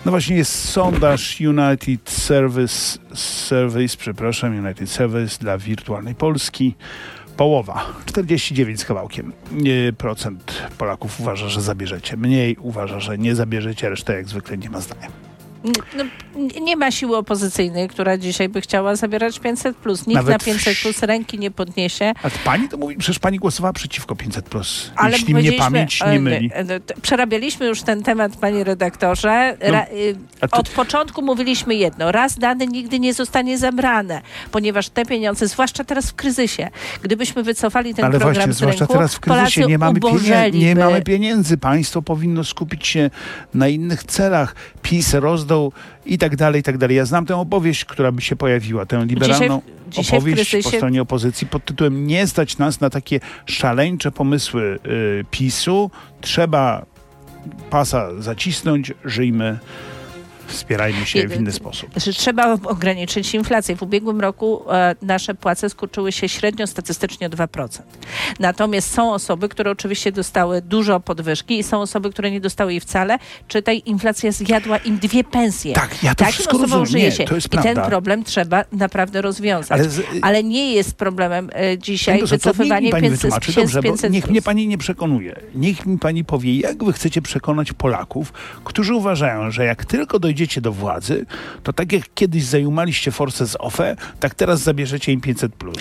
No 0.06 0.12
właśnie 0.12 0.36
jest 0.36 0.70
sondaż 0.70 1.42
United 1.42 2.10
Service, 2.10 3.00
Service, 3.14 3.98
przepraszam, 3.98 4.66
United 4.66 4.90
Service 4.90 5.38
dla 5.40 5.58
wirtualnej 5.58 6.16
Polski. 6.16 6.76
Połowa, 7.38 7.86
49 8.06 8.80
z 8.80 8.86
kawałkiem 8.86 9.34
procent 9.98 10.70
Polaków 10.78 11.20
uważa, 11.20 11.50
że 11.50 11.62
zabierzecie. 11.62 12.18
Mniej 12.18 12.58
uważa, 12.62 13.00
że 13.00 13.18
nie 13.18 13.36
zabierzecie, 13.36 13.90
reszta 13.90 14.14
jak 14.14 14.28
zwykle 14.28 14.58
nie 14.58 14.70
ma 14.70 14.82
zdania. 14.82 15.27
No, 15.64 16.04
nie 16.62 16.76
ma 16.76 16.92
siły 16.92 17.18
opozycyjnej, 17.18 17.88
która 17.88 18.18
dzisiaj 18.18 18.50
by 18.50 18.62
chciała 18.62 18.96
zabierać 18.96 19.40
500 19.40 19.78
plus. 19.78 20.08
Nikt 20.08 20.16
Nawet 20.16 20.32
na 20.32 20.38
w 20.40 20.44
500 20.46 20.78
plus 20.82 21.04
ręki 21.04 21.40
nie 21.40 21.52
podniesie. 21.52 22.14
A 22.24 22.30
pani 22.46 22.70
to 22.70 22.78
mówi, 22.78 22.96
przecież 22.98 23.20
pani 23.20 23.38
głosowała 23.40 23.74
przeciwko 23.74 24.16
500 24.16 24.46
plus. 24.46 24.92
Ale 24.96 25.12
jeśli 25.18 25.34
mnie 25.36 25.52
pamięć 25.54 26.02
e, 26.02 26.12
nie 26.14 26.20
myli. 26.20 26.50
e, 26.54 26.58
e, 26.58 26.80
t- 26.80 26.94
Przerabialiśmy 27.02 27.66
już 27.68 27.82
ten 27.82 28.04
temat, 28.04 28.36
panie 28.38 28.64
redaktorze. 28.64 29.58
No, 29.66 29.72
Ra, 29.72 29.86
to- 30.50 30.58
Od 30.58 30.70
początku 30.70 31.22
mówiliśmy 31.22 31.76
jedno. 31.76 32.12
Raz 32.12 32.40
dane 32.40 32.68
nigdy 32.68 33.00
nie 33.00 33.14
zostanie 33.14 33.58
zabrane, 33.58 34.22
ponieważ 34.52 34.90
te 34.90 35.06
pieniądze, 35.06 35.48
zwłaszcza 35.48 35.84
teraz 35.84 36.10
w 36.10 36.16
kryzysie, 36.16 36.70
gdybyśmy 37.04 37.44
wycofali 37.44 37.94
ten 37.94 38.06
Ale 38.06 38.12
program 38.20 38.34
właśnie, 38.34 38.54
z 38.54 38.58
zwłaszcza 38.58 38.80
rynku, 38.80 38.94
teraz 38.94 39.16
w 39.16 39.20
kryzysie 39.20 39.42
Polacy 39.62 39.72
nie 39.72 39.78
mamy, 39.78 40.00
pieniędzy, 40.00 40.58
nie 40.60 40.76
mamy 40.76 41.02
pieniędzy. 41.02 41.58
Państwo 41.58 42.02
powinno 42.02 42.44
skupić 42.44 42.88
się 42.88 43.10
na 43.54 43.68
innych 43.68 44.04
celach. 44.04 44.56
PiS 44.82 45.14
rozdał 45.14 45.57
i 46.06 46.18
tak 46.18 46.36
dalej, 46.36 46.60
i 46.60 46.64
tak 46.64 46.78
dalej. 46.78 46.98
Ja 46.98 47.06
znam 47.06 47.26
tę 47.26 47.36
opowieść, 47.36 47.86
która 47.86 48.12
by 48.12 48.22
się 48.22 48.36
pojawiła, 48.36 48.86
tę 48.86 49.06
liberalną 49.06 49.62
Dzisiaj- 49.90 50.04
dzisiaj 50.04 50.18
opowieść 50.20 50.52
po 50.52 50.58
kryzysie- 50.58 50.78
stronie 50.78 51.02
opozycji 51.02 51.48
pod 51.48 51.66
tytułem 51.66 52.08
Nie 52.08 52.28
stać 52.28 52.58
nas 52.58 52.82
na 52.82 52.90
takie 52.90 53.20
szaleńcze 53.46 54.12
pomysły 54.12 54.80
y, 54.86 55.26
PiSu. 55.32 55.92
Trzeba 56.22 56.86
pasa 57.70 58.22
zacisnąć, 58.22 58.94
żyjmy 59.06 59.60
wspierajmy 60.48 61.06
się 61.06 61.28
w 61.28 61.36
inny 61.36 61.52
sposób. 61.52 61.90
Trzeba 62.18 62.54
ograniczyć 62.64 63.34
inflację. 63.34 63.76
W 63.76 63.82
ubiegłym 63.84 64.22
roku 64.22 64.64
e, 64.72 64.96
nasze 65.02 65.36
płace 65.36 65.70
skurczyły 65.70 66.12
się 66.12 66.30
średnio 66.30 66.68
statystycznie 66.68 67.28
o 67.28 67.30
2%. 67.30 67.68
Natomiast 68.40 68.94
są 68.94 69.14
osoby, 69.14 69.50
które 69.50 69.72
oczywiście 69.72 70.12
dostały 70.12 70.62
dużo 70.62 71.00
podwyżki 71.00 71.60
i 71.60 71.64
są 71.64 71.82
osoby, 71.82 72.10
które 72.10 72.32
nie 72.32 72.42
dostały 72.42 72.72
jej 72.72 72.80
wcale. 72.80 73.18
Czy 73.48 73.62
ta 73.62 73.72
inflacja 73.72 74.32
zjadła 74.32 74.78
im 74.78 74.98
dwie 74.98 75.24
pensje? 75.24 75.74
Tak, 75.74 76.04
ja 76.04 76.10
to 76.10 76.16
Takim 76.16 76.34
wszystko 76.34 76.58
osobom 76.58 76.80
rozumiem. 76.80 77.06
Nie, 77.06 77.12
żyje 77.12 77.24
się. 77.26 77.30
to 77.30 77.36
jest 77.36 77.48
I 77.48 77.50
prawda. 77.50 77.74
ten 77.74 77.84
problem 77.90 78.24
trzeba 78.24 78.64
naprawdę 78.72 79.22
rozwiązać. 79.22 79.72
Ale 79.72 79.90
Ale, 80.22 80.42
z- 80.42 80.46
nie 80.46 80.74
jest 80.74 80.96
problemem 80.96 81.50
e, 81.54 81.78
dzisiaj 81.78 82.16
Pani 82.16 82.22
poseł, 82.22 82.40
to 82.40 82.46
niech 82.48 82.56
wycofywanie 82.58 82.86
mi 82.86 82.92
pani 82.92 83.02
500, 83.10 83.22
wytłumaczy. 83.22 83.52
z 83.52 83.56
Dobrze, 83.56 83.82
bo 83.82 83.90
500 83.90 84.12
niech 84.12 84.30
mnie 84.30 84.42
pani 84.42 84.68
nie 84.68 84.78
przekonuje. 84.78 85.36
Niech 85.56 85.86
mi 85.86 85.98
pani 86.00 86.26
powie, 86.26 86.60
jak 86.60 86.84
wy 86.84 86.94
chcecie 86.94 87.22
przekonać 87.22 87.74
Polaków, 87.74 88.34
którzy 88.64 88.94
uważają, 88.96 89.52
że 89.52 89.66
jak 89.66 89.86
tylko 89.86 90.20
dojdziecie 90.38 90.62
do 90.62 90.72
władzy, 90.72 91.26
to 91.64 91.74
tak 91.74 91.92
jak 91.92 92.04
kiedyś 92.16 92.44
zajumaliście 92.44 93.12
forsę 93.12 93.48
z 93.48 93.56
OFE, 93.60 93.96
tak 94.20 94.36
teraz 94.36 94.60
zabierzecie 94.62 95.12
im 95.12 95.22
500+. 95.22 95.50
Plus. 95.50 95.78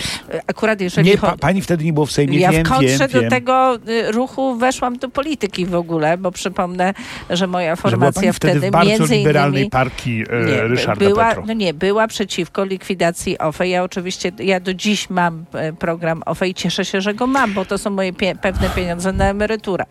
Akurat 0.47 0.81
jeżeli 0.81 1.09
Nie, 1.09 1.17
pa, 1.17 1.37
pani 1.37 1.61
wtedy 1.61 1.83
nie 1.83 1.93
było 1.93 2.05
w 2.05 2.11
Sejmie, 2.11 2.39
Ja 2.39 2.51
wiem, 2.51 2.65
w 2.65 2.69
kontrze 2.69 2.97
wiem, 2.97 3.09
do 3.11 3.21
wiem. 3.21 3.29
tego 3.29 3.75
y, 3.87 4.11
ruchu 4.11 4.55
weszłam 4.55 4.97
do 4.97 5.09
polityki 5.09 5.65
w 5.65 5.75
ogóle, 5.75 6.17
bo 6.17 6.31
przypomnę, 6.31 6.93
że 7.29 7.47
moja 7.47 7.75
Że 7.75 7.81
formacja 7.81 8.21
pani 8.21 8.33
wtedy 8.33 8.53
wtedy 8.53 8.71
bardzo 8.71 8.89
między 8.91 9.15
liberalnej 9.15 9.59
innymi 9.61 9.69
partii 9.71 10.23
e, 10.29 10.45
nie, 10.45 10.61
Ryszarda 10.67 11.05
była, 11.05 11.25
Petro. 11.27 11.43
no 11.47 11.53
nie, 11.53 11.73
była 11.73 12.07
przeciwko 12.07 12.65
likwidacji 12.65 13.37
OFE. 13.37 13.67
Ja 13.67 13.83
oczywiście, 13.83 14.31
ja 14.39 14.59
do 14.59 14.73
dziś 14.73 15.09
mam 15.09 15.45
e, 15.53 15.73
program 15.73 16.23
OFE 16.25 16.47
i 16.49 16.53
cieszę 16.53 16.85
się, 16.85 17.01
że 17.01 17.13
go 17.13 17.27
mam, 17.27 17.53
bo 17.53 17.65
to 17.65 17.77
są 17.77 17.89
moje 17.89 18.13
pie 18.13 18.35
pewne 18.41 18.69
pieniądze 18.69 19.13
na 19.13 19.25
emeryturę. 19.29 19.85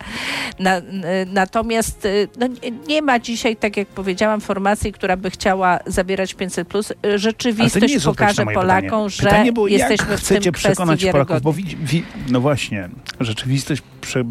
Na, 0.59 0.75
n- 0.77 1.05
natomiast 1.33 2.05
e, 2.05 2.09
no, 2.39 2.47
nie- 2.47 2.71
nie 2.87 3.01
ma 3.01 3.19
dzisiaj, 3.19 3.55
tak 3.55 3.77
jak 3.77 3.87
powiedziałam, 3.87 4.41
formacji, 4.41 4.56
która 4.93 5.17
by 5.17 5.31
chciała 5.31 5.79
zabierać 5.85 6.35
500+. 6.35 6.65
plus. 6.65 6.93
Nie 7.03 7.19
Rzeczywistość 7.19 8.05
pokaże 8.05 8.45
Polakom, 8.45 8.83
pytanie. 8.89 9.09
że 9.09 9.23
Pytanie 9.23 9.53
było, 9.53 9.67
jesteśmy 9.67 10.11
jak 10.11 10.19
w 10.19 10.27
tym 10.27 10.37
chcecie 10.37 10.51
przekonać 10.51 11.05
Polaków, 11.05 11.41
bo 11.41 11.53
wi, 11.53 12.03
no 12.29 12.41
właśnie, 12.41 12.89
rzeczywistość 13.19 13.81
prze, 14.01 14.23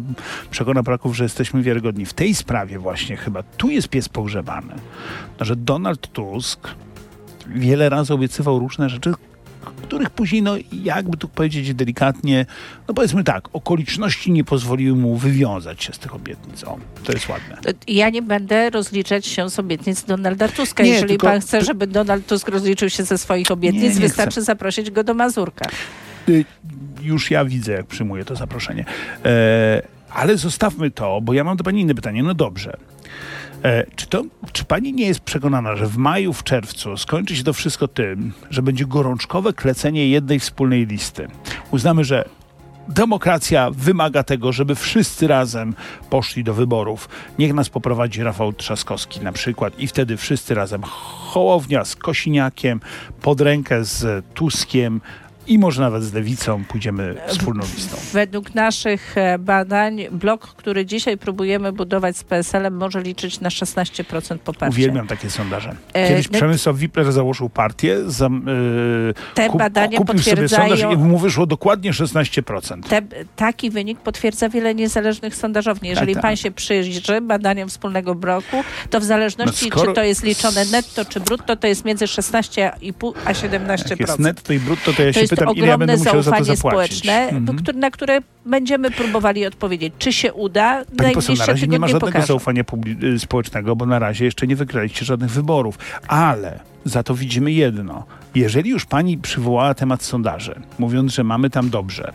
przekona 0.51 0.83
Polaków, 0.83 1.17
że 1.17 1.23
jesteśmy 1.23 1.63
wiarygodni. 1.63 2.05
W 2.05 2.13
tej 2.13 2.35
sprawie 2.35 2.79
właśnie 2.79 3.17
chyba 3.17 3.43
tu 3.43 3.69
jest 3.69 3.89
pies 3.89 4.09
pogrzebany, 4.09 4.73
no, 5.39 5.45
że 5.45 5.55
Donald 5.55 6.13
Tusk 6.13 6.67
wiele 7.47 7.89
razy 7.89 8.13
obiecywał 8.13 8.59
różne 8.59 8.89
rzeczy, 8.89 9.13
których 9.87 10.09
później, 10.09 10.41
no 10.41 10.55
jakby 10.83 11.17
tu 11.17 11.27
powiedzieć 11.27 11.73
delikatnie, 11.73 12.45
no 12.87 12.93
powiedzmy 12.93 13.23
tak, 13.23 13.49
okoliczności 13.53 14.31
nie 14.31 14.43
pozwoliły 14.43 14.97
mu 14.97 15.17
wywiązać 15.17 15.83
się 15.83 15.93
z 15.93 15.99
tych 15.99 16.15
obietnic. 16.15 16.63
O, 16.63 16.77
to 17.03 17.11
jest 17.11 17.29
ładne. 17.29 17.57
Ja 17.87 18.09
nie 18.09 18.21
będę 18.21 18.69
rozliczać 18.69 19.25
się 19.25 19.49
z 19.49 19.59
obietnic 19.59 20.03
Donalda 20.03 20.47
Tuska. 20.47 20.83
Nie, 20.83 20.89
Jeżeli 20.89 21.09
tylko- 21.09 21.27
pan 21.27 21.41
chce, 21.41 21.61
żeby 21.61 21.87
Donald 21.87 22.27
Tusk 22.27 22.47
rozliczył 22.49 22.89
się 22.89 23.03
ze 23.03 23.17
swoich 23.17 23.51
obietnic, 23.51 23.83
Nie, 23.83 23.89
nie 23.89 23.95
wystarczy 23.95 24.41
zaprosić 24.41 24.91
go 24.91 25.03
do 25.03 25.13
Mazurka. 25.13 25.69
Y, 26.29 26.45
już 27.01 27.31
ja 27.31 27.45
widzę, 27.45 27.71
jak 27.71 27.85
przyjmuję 27.85 28.25
to 28.25 28.35
zaproszenie. 28.35 28.85
E, 29.25 29.81
ale 30.09 30.37
zostawmy 30.37 30.91
to, 30.91 31.21
bo 31.21 31.33
ja 31.33 31.43
mam 31.43 31.57
do 31.57 31.63
pani 31.63 31.81
inne 31.81 31.95
pytanie. 31.95 32.23
No 32.23 32.33
dobrze. 32.33 32.77
E, 33.63 33.85
czy, 33.95 34.07
to, 34.07 34.23
czy 34.51 34.65
pani 34.65 34.93
nie 34.93 35.07
jest 35.07 35.19
przekonana, 35.19 35.75
że 35.75 35.87
w 35.87 35.97
maju, 35.97 36.33
w 36.33 36.43
czerwcu 36.43 36.97
skończy 36.97 37.35
się 37.35 37.43
to 37.43 37.53
wszystko 37.53 37.87
tym, 37.87 38.33
że 38.49 38.61
będzie 38.61 38.85
gorączkowe 38.85 39.53
klecenie 39.53 40.09
jednej 40.09 40.39
wspólnej 40.39 40.85
listy? 40.85 41.27
Uznamy, 41.71 42.03
że 42.03 42.29
demokracja 42.87 43.71
wymaga 43.71 44.23
tego, 44.23 44.51
żeby 44.51 44.75
wszyscy 44.75 45.27
razem 45.27 45.75
poszli 46.09 46.43
do 46.43 46.53
wyborów. 46.53 47.09
Niech 47.39 47.53
nas 47.53 47.69
poprowadzi 47.69 48.23
Rafał 48.23 48.53
Trzaskowski 48.53 49.19
na 49.21 49.31
przykład 49.31 49.79
i 49.79 49.87
wtedy 49.87 50.17
wszyscy 50.17 50.55
razem 50.55 50.83
Hołownia 50.83 51.85
z 51.85 51.95
Kosiniakiem, 51.95 52.79
pod 53.21 53.41
rękę 53.41 53.83
z 53.83 54.25
Tuskiem 54.33 55.01
i 55.47 55.59
może 55.59 55.81
nawet 55.81 56.03
z 56.03 56.13
Lewicą 56.13 56.63
pójdziemy 56.63 57.15
wspólną 57.27 57.63
listą. 57.75 57.97
Według 58.13 58.55
naszych 58.55 59.17
e, 59.17 59.39
badań 59.39 60.01
blok, 60.11 60.47
który 60.47 60.85
dzisiaj 60.85 61.17
próbujemy 61.17 61.71
budować 61.71 62.17
z 62.17 62.23
PSL-em 62.23 62.77
może 62.77 63.01
liczyć 63.01 63.39
na 63.39 63.49
16% 63.49 64.37
poparcia. 64.37 64.75
Uwielbiam 64.75 65.07
takie 65.07 65.29
sondaże. 65.29 65.75
E, 65.93 66.07
Kiedyś 66.09 66.29
no- 66.31 66.37
Przemysław 66.37 66.77
Wipler 66.77 67.11
założył 67.11 67.49
partię, 67.49 67.97
za, 68.07 68.25
yy, 68.25 69.13
Te 69.33 69.49
badania 69.49 69.97
kupił 69.97 70.19
sobie 70.19 70.35
potwierdzają- 70.35 70.69
sondaż 70.77 70.93
i 70.93 70.97
mu 70.97 71.17
wyszło 71.17 71.45
dokładnie 71.45 71.93
16%. 71.93 72.81
Te, 72.89 73.01
taki 73.35 73.69
wynik 73.69 73.99
potwierdza 73.99 74.49
wiele 74.49 74.75
niezależnych 74.75 75.35
sondażowni. 75.35 75.89
Jeżeli 75.89 76.13
Tak, 76.13 76.21
pan 76.21 76.31
tak. 76.31 76.39
się 76.39 76.51
przyjrzy 76.51 77.21
badaniom 77.21 77.69
wspólnego 77.69 78.15
bloku, 78.15 78.63
to 78.89 78.99
w 78.99 79.03
zależności, 79.03 79.65
No 79.65 79.71
skoro- 79.71 79.91
czy 79.91 79.95
to 79.95 80.03
jest 80.03 80.23
liczone 80.23 80.65
netto, 80.65 81.05
czy 81.05 81.19
brutto, 81.19 81.55
to 81.55 81.67
jest 81.67 81.85
między 81.85 82.07
16,5 82.07 83.13
a 83.25 83.33
17%. 83.33 83.89
Jak 83.89 83.99
jest 84.09 84.19
netto 84.19 84.53
i 84.53 84.59
brutto, 84.59 84.93
to 84.93 85.03
ja 85.03 85.09
To 85.09 85.13
się 85.13 85.19
jest 85.19 85.36
pytam, 85.41 85.57
ja 85.57 85.73
ogromne 85.73 85.97
to 85.97 86.03
zaufanie 86.21 86.57
społeczne, 86.57 87.13
Mhm. 87.29 87.79
na 87.79 87.91
które 87.91 88.19
będziemy 88.45 88.91
próbowali 88.91 89.45
odpowiedzieć. 89.45 89.93
Czy 89.97 90.13
się 90.13 90.33
uda? 90.33 90.83
Pani 90.97 91.13
poseł, 91.13 91.35
na 91.35 91.45
razie 91.45 91.67
nie 91.67 91.79
ma 91.79 91.87
żadnego 91.87 92.07
pokażą. 92.07 92.25
zaufania 92.27 92.63
y, 93.03 93.19
społecznego, 93.19 93.75
bo 93.75 93.85
na 93.85 93.99
razie 93.99 94.25
jeszcze 94.25 94.47
nie 94.47 94.55
wygraliście 94.55 95.05
żadnych 95.05 95.31
wyborów. 95.31 95.77
Ale 96.07 96.59
za 96.85 97.03
to 97.03 97.15
widzimy 97.15 97.51
jedno. 97.51 98.05
Jeżeli 98.35 98.69
już 98.69 98.85
pani 98.85 99.17
przywołała 99.17 99.73
temat 99.73 100.03
sondaży, 100.03 100.55
mówiąc, 100.79 101.13
że 101.13 101.23
mamy 101.23 101.49
tam 101.49 101.69
dobrze, 101.69 102.13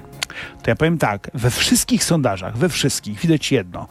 to 0.62 0.70
ja 0.70 0.76
powiem 0.76 0.98
tak, 0.98 1.30
we 1.34 1.50
wszystkich 1.50 2.04
sondażach, 2.04 2.56
we 2.56 2.68
wszystkich 2.68 3.18
widać 3.20 3.52
jedno. 3.52 3.88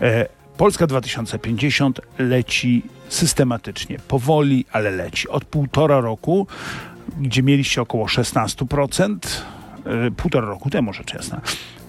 E, 0.00 0.26
Polska 0.56 0.86
2050 0.86 2.00
leci 2.18 2.82
systematycznie, 3.08 3.98
powoli, 4.08 4.64
ale 4.72 4.90
leci. 4.90 5.28
Od 5.28 5.44
półtora 5.44 6.00
roku, 6.00 6.46
gdzie 7.20 7.42
mieliście 7.42 7.82
około 7.82 8.06
16%, 8.06 9.42
e, 9.84 10.10
półtora 10.10 10.46
roku 10.46 10.70
temu 10.70 10.92
rzecz 10.92 11.14
jasna, 11.14 11.40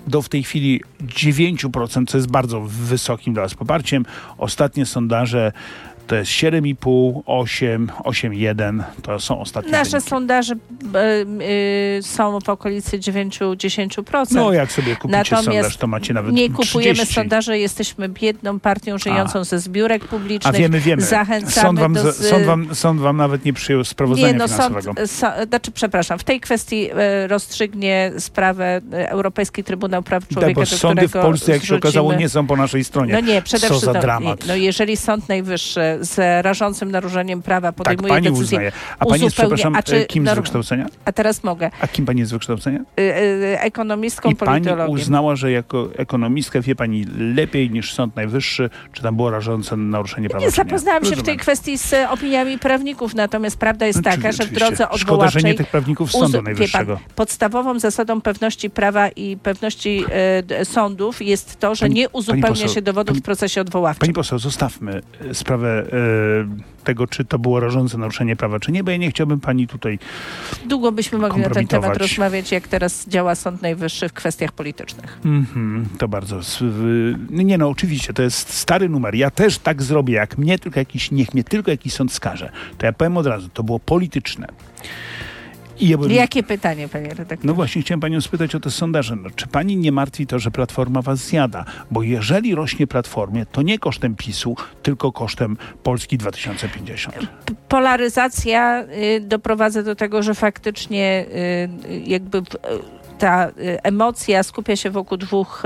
do 0.08 0.22
w 0.22 0.30
tej 0.30 0.44
chwili 0.44 0.82
9%, 1.02 2.06
co 2.10 2.18
jest 2.18 2.32
bardzo 2.32 2.62
wysokim 2.62 3.34
dla 3.34 3.44
Was 3.44 3.56
poparciem. 3.56 4.06
Ostatnie 4.38 4.86
sondaże 4.86 5.52
to 6.08 6.16
jest 6.16 6.32
7,5, 6.32 7.22
8, 7.26 7.92
8,1. 8.04 8.84
To 9.02 9.20
są 9.20 9.40
ostatnie 9.40 9.72
Nasze 9.72 9.92
wyniki. 9.92 10.10
sondaże 10.10 10.56
e, 10.96 11.98
y, 11.98 12.04
są 12.04 12.40
w 12.40 12.50
okolicy 12.50 13.00
9-10%. 13.00 14.26
No 14.32 14.54
jak 14.54 14.72
sobie 14.72 14.96
kupicie 14.96 15.18
Natomiast 15.18 15.46
sondaż, 15.46 15.78
to 15.78 15.88
macie 15.88 16.14
nawet 16.14 16.34
nie 16.34 16.50
kupujemy 16.50 16.94
30. 16.94 17.14
sondaży, 17.16 17.58
jesteśmy 17.60 18.10
biedną 18.10 18.60
partią 18.60 18.98
żyjącą 18.98 19.44
ze 19.44 19.60
zbiórek 19.60 20.04
A 20.04 20.08
publicznych. 20.08 20.56
wiemy, 20.56 20.80
wiemy. 20.80 21.02
Zachęcamy 21.02 21.52
Sąd 21.52 21.80
wam, 21.80 21.94
do 21.94 22.12
z- 22.12 22.30
sąd, 22.30 22.46
wam, 22.46 22.76
sąd 22.76 23.00
wam 23.02 23.18
nawet 23.18 23.46
nie 23.46 23.54
przyjął 23.54 23.84
sprawozdania 23.84 24.32
Nie, 24.32 24.38
no 24.38 24.48
sąd, 24.48 24.60
finansowego. 24.68 25.08
so, 25.08 25.28
znaczy, 25.48 25.72
przepraszam, 25.72 26.20
w 26.20 26.24
tej 26.24 26.40
kwestii 26.40 26.90
e, 26.96 27.28
rozstrzygnie 27.28 28.12
sprawę 28.20 28.82
Europejski 28.92 29.64
Trybunał 29.64 30.04
Praw 30.04 30.28
Człowieka, 30.28 30.46
Tak, 30.48 30.56
bo 30.56 30.62
do 30.62 30.66
sądy 30.78 31.08
w 31.08 31.10
którego 31.10 31.28
Polsce, 31.28 31.52
jak 31.52 31.62
się 31.62 31.66
zrzucimy- 31.68 31.78
okazało, 31.78 32.14
nie 32.14 32.30
są 32.30 32.48
po 32.48 32.58
naszej 32.58 32.84
stronie. 32.84 33.14
No 33.14 33.20
nie, 33.20 33.42
przede 33.42 33.68
wszystkim. 33.70 33.94
No, 34.48 34.56
jeżeli 34.56 34.98
Sąd 34.98 35.30
Najwyższy 35.30 35.95
z 36.02 36.46
rażącym 36.46 36.92
naruszeniem 36.92 37.42
prawa 37.42 37.68
tak, 37.68 37.76
podejmuje 37.76 38.10
pani 38.14 38.24
decyzję, 38.30 38.44
uznaje. 38.58 38.72
A 39.00 39.06
pani 39.06 39.24
jest, 39.24 39.36
przepraszam, 39.36 39.76
a 39.76 39.84
czy 39.84 40.06
kim 40.06 40.28
z 40.28 40.34
wykształcenia? 40.36 40.86
a 41.06 41.12
teraz 41.12 41.44
mogę, 41.44 41.72
A 41.82 41.88
kim 41.88 42.06
pani 42.06 42.20
jest 42.20 42.30
z 42.30 42.34
wykształcenia? 42.34 42.80
y, 42.80 43.02
y, 43.02 43.60
ekonomistką, 43.60 44.30
I 44.30 44.36
pani 44.36 44.68
uznała, 44.88 45.36
że 45.36 45.52
jako 45.52 45.90
ekonomistka 45.98 46.62
wie 46.62 46.76
pani 46.76 47.06
lepiej 47.36 47.70
niż 47.72 47.94
Sąd 47.94 48.16
Najwyższy, 48.16 48.70
czy 48.94 49.02
tam 49.02 49.16
było 49.16 49.32
rażące 49.32 49.78
naruszenie 49.78 50.30
prawa, 50.30 50.46
Nie 50.46 50.52
czy 50.52 50.60
nie? 50.62 50.66
zapoznałam 50.66 51.04
się 51.04 51.10
w 51.10 51.12
tej 51.12 51.18
Rozumiem. 51.20 51.40
kwestii 51.40 51.78
z 51.78 51.94
opiniami 52.10 52.60
prawników, 52.60 53.16
natomiast 53.16 53.58
prawda 53.58 53.86
jest 53.86 54.00
No, 54.06 54.12
taka, 54.12 54.32
że 54.32 54.44
w 54.46 54.52
drodze 54.52 54.76
Szkoda, 54.76 54.98
że 54.98 55.02
odwoławczej 55.04 55.44
nie 55.44 55.54
tych 55.54 55.68
prawników 55.68 56.10
z 56.10 56.12
Sądu 56.12 56.28
wie 56.28 56.34
pan, 56.34 56.44
Najwyższego. 56.44 57.00
podstawową 57.16 57.80
zasadą 57.80 58.22
pewności 58.22 58.70
prawa 58.70 59.10
i 59.10 59.38
pewności 59.38 60.06
d- 60.44 60.66
sądów 60.66 61.22
jest 61.22 61.60
to, 61.60 61.76
że 61.76 61.86
Pani- 61.86 61.94
nie 61.96 62.10
uzupełnia 62.10 62.48
poseł, 62.48 62.70
się 62.70 62.82
dowodów 62.82 63.14
pani- 63.14 63.22
w 63.22 63.24
procesie 63.26 63.62
odwoławczym. 63.62 64.00
Pani 64.00 64.14
poseł, 64.14 64.40
zostawmy 64.40 65.02
e, 65.30 65.34
sprawę 65.34 65.85
tego, 66.84 67.08
czy 67.08 67.26
to 67.26 67.40
było 67.40 67.60
rażące 67.60 67.98
naruszenie 67.98 68.36
prawa, 68.36 68.60
czy 68.60 68.72
nie, 68.72 68.84
bo 68.84 68.92
ja 68.92 68.98
nie 68.98 69.10
chciałbym 69.10 69.40
pani 69.40 69.68
tutaj 69.68 70.00
Długo 70.66 70.92
byśmy 70.92 71.18
mogli 71.18 71.42
na 71.42 71.50
ten 71.50 71.68
temat 71.68 71.98
rozmawiać, 71.98 72.52
jak 72.52 72.68
teraz 72.68 73.10
działa 73.10 73.36
Sąd 73.36 73.62
Najwyższy 73.62 74.10
w 74.10 74.14
kwestiach 74.14 74.52
politycznych. 74.52 75.20
Mhm, 75.26 75.86
to 75.98 76.08
bardzo. 76.08 76.40
Nie 77.30 77.58
no, 77.58 77.70
oczywiście, 77.70 78.14
to 78.14 78.22
jest 78.22 78.54
stary 78.54 78.90
numer. 78.90 79.16
Ja 79.16 79.32
też 79.32 79.58
tak 79.58 79.84
zrobię, 79.84 80.14
jak 80.14 80.38
mnie 80.38 80.60
tylko 80.60 80.80
jakiś, 80.80 81.12
niech 81.12 81.34
mnie 81.34 81.44
tylko 81.44 81.72
jakiś 81.72 81.94
sąd 81.94 82.14
skaże. 82.14 82.52
To 82.78 82.86
ja 82.86 82.94
powiem 82.94 83.18
od 83.18 83.28
razu, 83.28 83.50
to 83.50 83.64
było 83.64 83.80
polityczne. 83.80 84.48
I 85.80 85.88
ja 85.90 85.98
bym, 85.98 86.12
Jakie 86.12 86.44
pytanie, 86.44 86.88
panie 86.88 87.10
redaktorze? 87.10 87.48
no 87.48 87.54
właśnie, 87.54 87.82
chciałem 87.82 88.00
panią 88.00 88.22
spytać 88.22 88.56
o 88.56 88.60
te 88.60 88.72
sondaże. 88.72 89.16
No, 89.16 89.30
czy 89.36 89.48
pani 89.48 89.78
nie 89.78 89.92
martwi 89.92 90.28
to, 90.28 90.40
że 90.40 90.52
Platforma 90.52 91.02
was 91.02 91.20
zjada? 91.20 91.66
Bo 91.92 92.04
jeżeli 92.04 92.56
rośnie 92.56 92.88
Platformie, 92.88 93.46
to 93.46 93.62
nie 93.62 93.80
kosztem 93.80 94.16
PiSu, 94.16 94.56
tylko 94.84 95.12
kosztem 95.12 95.58
Polski 95.84 96.18
2050. 96.18 97.16
P- 97.18 97.26
Polaryzacja 97.70 98.84
y, 98.84 99.22
doprowadza 99.22 99.84
do 99.84 99.96
tego, 99.96 100.24
że 100.24 100.34
faktycznie 100.34 101.26
y, 101.90 102.00
jakby 102.06 102.38
y, 102.38 102.42
ta 103.20 103.52
emocja 103.84 104.44
skupia 104.44 104.76
się 104.76 104.90
wokół 104.90 105.18
dwóch 105.18 105.64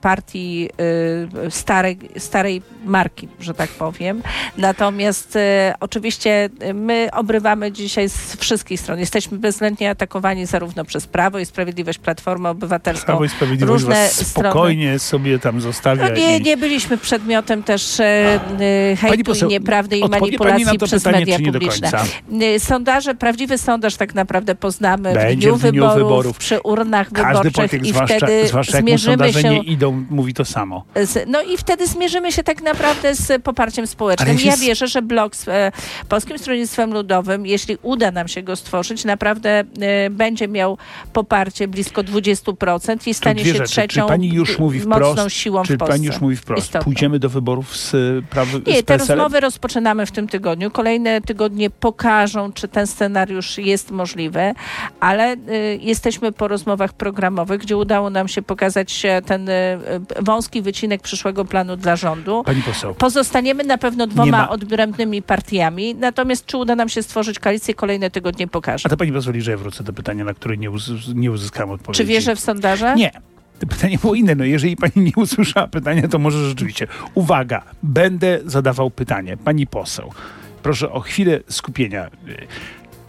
partii 0.00 0.68
starej, 1.50 1.98
starej 2.18 2.62
marki, 2.84 3.28
że 3.40 3.54
tak 3.54 3.70
powiem. 3.70 4.22
Natomiast 4.58 5.38
oczywiście 5.80 6.48
my 6.74 7.08
obrywamy 7.12 7.72
dzisiaj 7.72 8.08
z 8.08 8.36
wszystkich 8.36 8.80
stron. 8.80 8.98
Jesteśmy 8.98 9.38
bezwzględnie 9.38 9.90
atakowani 9.90 10.46
zarówno 10.46 10.84
przez 10.84 11.06
Prawo 11.06 11.38
i 11.38 11.46
Sprawiedliwość, 11.46 11.98
Platformę 11.98 12.50
Obywatelską. 12.50 13.06
Prawo 13.06 13.24
i 13.24 13.28
Sprawiedliwość 13.28 13.82
różne 13.82 14.08
spokojnie 14.08 14.86
strony. 14.86 14.98
sobie 14.98 15.38
tam 15.38 15.60
zostawia. 15.60 16.08
No 16.08 16.14
nie, 16.14 16.38
i... 16.38 16.42
nie 16.42 16.56
byliśmy 16.56 16.98
przedmiotem 16.98 17.62
też 17.62 18.00
e, 18.00 18.96
hejtu 19.00 19.24
poseł, 19.24 19.48
i 19.48 19.52
nieprawdy 19.52 19.98
i 19.98 20.08
manipulacji 20.08 20.78
przez 20.78 21.04
pytanie, 21.04 21.26
media 21.26 21.52
publiczne. 21.52 21.90
Sondaże, 22.58 23.14
prawdziwy 23.14 23.58
sondaż 23.58 23.96
tak 23.96 24.14
naprawdę 24.14 24.54
poznamy 24.54 25.14
Będzie 25.14 25.52
w 25.52 25.58
dniu, 25.60 25.68
w 25.68 25.72
dniu 25.72 25.72
wyborów, 25.72 26.05
wyborów, 26.08 26.38
przy 26.38 26.60
urnach 26.60 27.10
Każdy 27.12 27.50
wyborczych 27.50 27.82
i 27.82 27.88
zwłaszcza, 27.88 28.16
wtedy 28.16 28.48
zwłaszcza 28.48 28.80
zmierzymy 28.80 29.32
się... 29.32 29.50
nie 29.50 29.62
idą, 29.62 30.04
mówi 30.10 30.34
to 30.34 30.44
samo. 30.44 30.84
Z, 31.04 31.28
no 31.28 31.42
i 31.42 31.56
wtedy 31.56 31.86
zmierzymy 31.86 32.32
się 32.32 32.42
tak 32.42 32.62
naprawdę 32.62 33.14
z 33.14 33.42
poparciem 33.42 33.86
społecznym. 33.86 34.38
Ja 34.44 34.56
wierzę, 34.56 34.86
że 34.86 35.02
blok 35.02 35.36
z 35.36 35.48
e, 35.48 35.72
Polskim 36.08 36.38
Stronnictwem 36.38 36.92
Ludowym, 36.92 37.46
jeśli 37.46 37.78
uda 37.82 38.10
nam 38.10 38.28
się 38.28 38.42
go 38.42 38.56
stworzyć, 38.56 39.04
naprawdę 39.04 39.64
e, 39.80 40.10
będzie 40.10 40.48
miał 40.48 40.78
poparcie 41.12 41.68
blisko 41.68 42.02
20% 42.02 43.08
i 43.08 43.14
stanie 43.14 43.44
się 43.44 43.52
rzeczy. 43.52 43.64
trzecią 43.64 44.02
czy 44.02 44.08
pani 44.08 44.28
już 44.28 44.58
mówi 44.58 44.80
wprost, 44.80 45.00
mocną 45.00 45.28
siłą 45.28 45.62
czy 45.62 45.74
w 45.74 45.78
Polsce. 45.78 45.94
pani 45.94 46.06
już 46.06 46.20
mówi 46.20 46.36
wprost, 46.36 46.66
Istotną. 46.66 46.84
pójdziemy 46.84 47.18
do 47.18 47.28
wyborów 47.28 47.76
z 47.76 47.92
prawem 48.26 48.62
Nie, 48.66 48.82
te 48.82 48.96
rozmowy 48.96 49.40
rozpoczynamy 49.40 50.06
w 50.06 50.10
tym 50.10 50.28
tygodniu. 50.28 50.70
Kolejne 50.70 51.20
tygodnie 51.20 51.70
pokażą, 51.70 52.52
czy 52.52 52.68
ten 52.68 52.86
scenariusz 52.86 53.58
jest 53.58 53.90
możliwy, 53.90 54.52
ale 55.00 55.32
y, 55.34 55.78
jesteśmy 55.96 56.32
po 56.32 56.48
rozmowach 56.48 56.92
programowych, 56.92 57.60
gdzie 57.60 57.76
udało 57.76 58.10
nam 58.10 58.28
się 58.28 58.42
pokazać 58.42 59.02
ten 59.26 59.48
y, 59.48 59.78
wąski 60.22 60.62
wycinek 60.62 61.02
przyszłego 61.02 61.44
planu 61.44 61.76
dla 61.76 61.96
rządu. 61.96 62.42
Pani 62.44 62.62
poseł. 62.62 62.94
Pozostaniemy 62.94 63.64
na 63.64 63.78
pewno 63.78 64.06
dwoma 64.06 64.48
odrębnymi 64.48 65.22
partiami, 65.22 65.94
natomiast 65.94 66.46
czy 66.46 66.56
uda 66.56 66.76
nam 66.76 66.88
się 66.88 67.02
stworzyć 67.02 67.38
koalicję, 67.38 67.74
kolejne 67.74 68.10
tygodnie 68.10 68.48
pokaże. 68.48 68.86
A 68.86 68.90
to 68.90 68.96
pani 68.96 69.12
pozwoli, 69.12 69.42
że 69.42 69.50
ja 69.50 69.56
wrócę 69.56 69.84
do 69.84 69.92
pytania, 69.92 70.24
na 70.24 70.34
które 70.34 70.56
nie, 70.56 70.70
uz 70.70 70.90
nie 71.14 71.30
uzyskałem 71.30 71.70
odpowiedzi. 71.70 71.98
Czy 71.98 72.04
wierzę 72.04 72.36
w 72.36 72.40
sondaże? 72.40 72.94
Nie. 72.94 73.10
To 73.58 73.66
pytanie 73.66 73.98
było 73.98 74.14
inne. 74.14 74.34
No 74.34 74.44
jeżeli 74.44 74.76
pani 74.76 74.92
nie 74.96 75.12
usłyszała 75.16 75.68
pytania, 75.68 76.08
to 76.08 76.18
może 76.18 76.48
rzeczywiście. 76.48 76.86
Uwaga, 77.14 77.62
będę 77.82 78.40
zadawał 78.44 78.90
pytanie. 78.90 79.36
Pani 79.36 79.66
poseł, 79.66 80.12
proszę 80.62 80.92
o 80.92 81.00
chwilę 81.00 81.40
skupienia. 81.48 82.10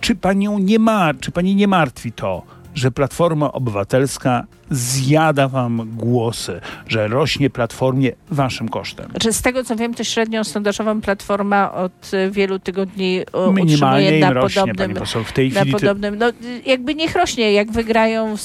Czy 0.01 0.15
panią 0.15 0.59
nie 0.59 0.79
ma, 0.79 1.13
czy 1.13 1.31
pani 1.31 1.55
nie 1.55 1.67
martwi 1.67 2.11
to, 2.11 2.43
że 2.77 2.91
Platforma 2.91 3.51
Obywatelska 3.51 4.43
zjada 4.71 5.47
wam 5.47 5.89
głosy, 5.95 6.61
że 6.87 7.07
rośnie 7.07 7.49
Platformie 7.49 8.11
waszym 8.31 8.69
kosztem. 8.69 9.09
Znaczy, 9.09 9.33
z 9.33 9.41
tego 9.41 9.63
co 9.63 9.75
wiem, 9.75 9.93
to 9.93 10.03
średnią 10.03 10.43
sondażową 10.43 11.01
Platforma 11.01 11.73
od 11.73 12.11
wielu 12.31 12.59
tygodni 12.59 13.21
utrzymuje 13.61 14.19
na 14.19 14.33
rośnie, 14.33 14.61
podobnym... 14.61 14.93
Poseł, 14.93 15.23
w 15.23 15.31
tej 15.31 15.51
na 15.51 15.59
chwili 15.61 15.71
podobnym, 15.71 16.15
no, 16.17 16.25
jakby 16.65 16.95
niech 16.95 17.15
rośnie, 17.15 17.53
jak 17.53 17.71
wygrają, 17.71 18.35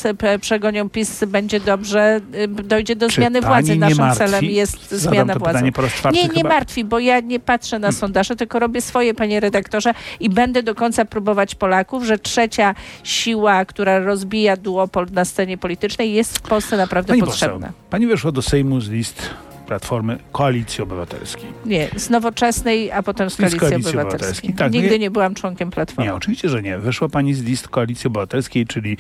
przegonią 0.41 0.89
PiS, 0.89 1.25
będzie 1.25 1.61
dobrze, 1.61 2.21
y, 2.35 2.49
dojdzie 2.49 2.97
do 2.97 3.09
zmiany 3.09 3.41
władzy. 3.41 3.77
Naszym 3.77 3.99
martwi? 3.99 4.19
celem 4.19 4.45
jest 4.45 4.91
Zadam 4.91 5.15
zmiana 5.15 5.35
władzy. 5.35 5.65
Nie, 6.13 6.23
nie 6.23 6.29
chyba. 6.29 6.49
martwi, 6.49 6.85
bo 6.85 6.99
ja 6.99 7.21
nie 7.21 7.41
patrzę 7.41 7.79
na 7.79 7.87
hmm. 7.87 8.01
sondaże, 8.01 8.37
tylko 8.37 8.59
robię 8.59 8.81
swoje, 8.81 9.15
panie 9.15 9.41
redaktorze, 9.41 9.95
i 10.21 10.31
będę 10.31 10.63
do 10.63 10.75
końca 10.75 11.05
próbować 11.05 11.55
Polaków, 11.55 12.05
że 12.05 12.19
trzecia 12.19 12.75
siła, 13.05 13.65
która 13.65 13.99
rozbija 14.23 14.57
duopol 14.57 15.07
na 15.13 15.25
scenie 15.25 15.59
politycznej 15.59 16.13
jest 16.13 16.39
w 16.39 16.43
Polsce 16.43 16.77
naprawdę 16.77 17.09
Pani 17.09 17.23
potrzebna. 17.23 17.67
Poseł, 17.67 17.83
pani 17.91 18.07
weszła 18.07 18.33
do 18.33 18.43
Sejmu 18.43 18.81
z 18.81 18.89
list 18.89 19.31
Platformy 19.67 20.19
Koalicji 20.33 20.83
Obywatelskiej. 20.83 21.45
Nie, 21.67 21.89
z 21.97 22.11
Nowoczesnej, 22.11 22.93
a 22.93 23.03
potem 23.03 23.31
z 23.31 23.37
Koalicji, 23.37 23.59
z 23.59 23.61
Koalicji 23.61 23.91
Obywatelskiej. 23.91 24.17
Obywatelskiej. 24.17 24.55
Tak, 24.55 24.73
Nigdy 24.73 24.91
nie, 24.91 24.99
nie 24.99 25.11
byłam 25.11 25.35
członkiem 25.35 25.71
Platformy. 25.71 26.05
Nie, 26.05 26.15
oczywiście, 26.15 26.49
że 26.49 26.63
nie. 26.63 26.79
Wyszła 26.79 27.09
pani 27.09 27.35
z 27.35 27.43
list 27.43 27.69
Koalicji 27.69 28.09
Obywatelskiej, 28.09 28.67
czyli, 28.67 28.97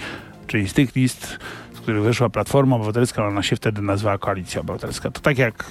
czyli 0.47 0.69
z 0.69 0.73
tych 0.73 0.97
list, 0.97 1.39
z 1.75 1.81
których 1.81 2.03
wyszła 2.03 2.29
Platforma 2.29 2.77
Obywatelska, 2.77 3.27
ona 3.27 3.43
się 3.43 3.57
wtedy 3.57 3.83
nazywała 3.83 4.19
Koalicja 4.19 4.61
Obywatelska. 4.61 5.11
To 5.11 5.21
tak 5.21 5.39
jak 5.39 5.65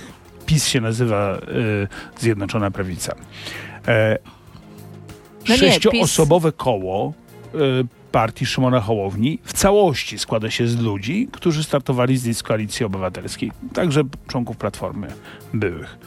PiS 0.45 0.67
się 0.67 0.81
nazywa 0.81 1.37
y, 1.37 1.87
Zjednoczona 2.19 2.71
Prawica. 2.71 3.15
E, 3.87 4.17
no 5.49 5.57
sześcioosobowe 5.57 6.51
koło 6.51 7.13
y, 7.55 8.00
partii 8.11 8.45
Szymona 8.45 8.79
Hołowni 8.79 9.39
w 9.43 9.53
całości 9.53 10.19
składa 10.19 10.51
się 10.51 10.67
z 10.67 10.79
ludzi, 10.79 11.27
którzy 11.31 11.63
startowali 11.63 12.17
z 12.17 12.43
Koalicji 12.43 12.85
Obywatelskiej, 12.85 13.51
także 13.73 14.03
członków 14.27 14.57
Platformy 14.57 15.07
byłych. 15.53 15.97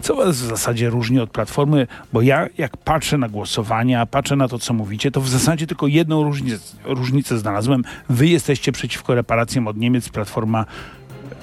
Co 0.00 0.16
was 0.16 0.36
w 0.36 0.46
zasadzie 0.46 0.90
różni 0.90 1.20
od 1.20 1.30
Platformy? 1.30 1.86
Bo 2.12 2.22
ja, 2.22 2.46
jak 2.58 2.76
patrzę 2.76 3.18
na 3.18 3.28
głosowania, 3.28 4.06
patrzę 4.06 4.36
na 4.36 4.48
to, 4.48 4.58
co 4.58 4.74
mówicie, 4.74 5.10
to 5.10 5.20
w 5.20 5.28
zasadzie 5.28 5.66
tylko 5.66 5.86
jedną 5.86 6.22
różnicę, 6.22 6.76
różnicę 6.84 7.38
znalazłem. 7.38 7.84
Wy 8.08 8.26
jesteście 8.26 8.72
przeciwko 8.72 9.14
reparacjom 9.14 9.68
od 9.68 9.76
Niemiec, 9.76 10.08
Platforma 10.08 10.64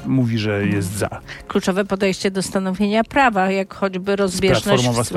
mówi, 0.08 0.38
że 0.38 0.68
jest 0.68 0.98
za. 0.98 1.10
Kluczowe 1.48 1.86
podejście 1.86 2.32
do 2.32 2.42
stanowienia 2.42 3.04
prawa, 3.04 3.52
jak 3.52 3.74
choćby 3.74 4.16
rozbieżność, 4.16 4.88
w, 4.88 5.16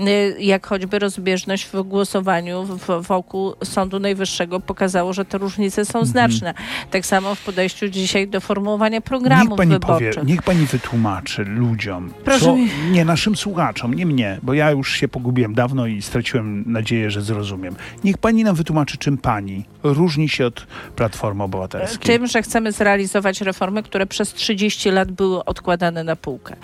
y, 0.00 0.36
jak 0.40 0.66
choćby 0.66 0.98
rozbieżność 0.98 1.68
w 1.72 1.82
głosowaniu 1.82 2.64
w, 2.64 3.06
wokół 3.06 3.54
Sądu 3.64 4.00
Najwyższego 4.00 4.60
pokazało, 4.60 5.12
że 5.12 5.24
te 5.24 5.38
różnice 5.38 5.84
są 5.84 5.98
mhm. 5.98 6.06
znaczne. 6.06 6.54
Tak 6.90 7.06
samo 7.06 7.34
w 7.34 7.44
podejściu 7.44 7.88
dzisiaj 7.88 8.28
do 8.28 8.40
formułowania 8.40 9.00
programów 9.00 9.48
niech 9.48 9.56
pani 9.56 9.70
wyborczych. 9.70 10.14
Powie, 10.14 10.26
niech 10.26 10.42
pani 10.42 10.66
wytłumaczy 10.66 11.44
ludziom, 11.44 12.12
Proszę 12.24 12.44
co, 12.44 12.56
mi... 12.56 12.70
nie 12.90 13.04
naszym 13.04 13.36
słuchaczom, 13.36 13.94
nie 13.94 14.06
mnie, 14.06 14.38
bo 14.42 14.54
ja 14.54 14.70
już 14.70 14.92
się 14.92 15.08
pogubiłem 15.08 15.54
dawno 15.54 15.86
i 15.86 16.02
straciłem 16.02 16.64
nadzieję, 16.66 17.10
że 17.10 17.22
zrozumiem. 17.22 17.76
Niech 18.04 18.18
pani 18.18 18.44
nam 18.44 18.56
wytłumaczy, 18.56 18.98
czym 18.98 19.18
pani 19.18 19.64
różni 19.82 20.28
się 20.28 20.46
od 20.46 20.66
Platformy 20.96 21.42
Obywatelskiej. 21.42 22.18
Tym, 22.18 22.26
że 22.26 22.42
chcemy 22.42 22.72
zrealizować 22.72 23.40
reformy, 23.40 23.82
które 23.82 24.06
przez 24.06 24.25
30 24.32 24.90
lat 24.90 25.12
były 25.12 25.44
odkładane 25.44 26.04
na 26.04 26.16
półkę. 26.16 26.56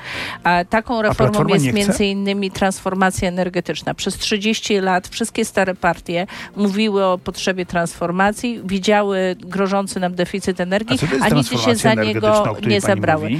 A 0.44 0.64
taką 0.64 1.02
reformą 1.02 1.44
A 1.50 1.54
jest 1.54 1.72
między 1.72 2.04
innymi 2.04 2.50
transformacja 2.50 3.28
energetyczna. 3.28 3.94
Przez 3.94 4.14
30 4.14 4.80
lat 4.80 5.08
wszystkie 5.08 5.44
stare 5.44 5.74
partie 5.74 6.26
mówiły 6.56 7.04
o 7.04 7.18
potrzebie 7.18 7.66
transformacji, 7.66 8.60
widziały 8.64 9.36
grożący 9.40 10.00
nam 10.00 10.14
deficyt 10.14 10.60
energii, 10.60 10.98
a, 11.20 11.24
a 11.24 11.28
nigdy 11.28 11.58
się 11.58 11.76
za 11.76 11.94
niego 11.94 12.56
nie 12.66 12.80
zabrały. 12.80 13.30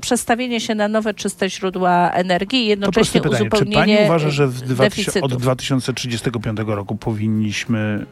Przestawienie 0.00 0.60
się 0.60 0.74
na 0.74 0.88
nowe, 0.88 1.14
czyste 1.14 1.50
źródła 1.50 2.10
energii 2.10 2.64
i 2.64 2.66
jednocześnie 2.66 3.20
pytanie, 3.20 3.42
uzupełnienie 3.42 3.86
Czy 3.86 3.92
pani 3.92 4.06
uważa, 4.06 4.30
że 4.30 4.50
od 5.22 5.34
2035 5.34 6.58
roku 6.66 6.96
powinniśmy 6.96 8.06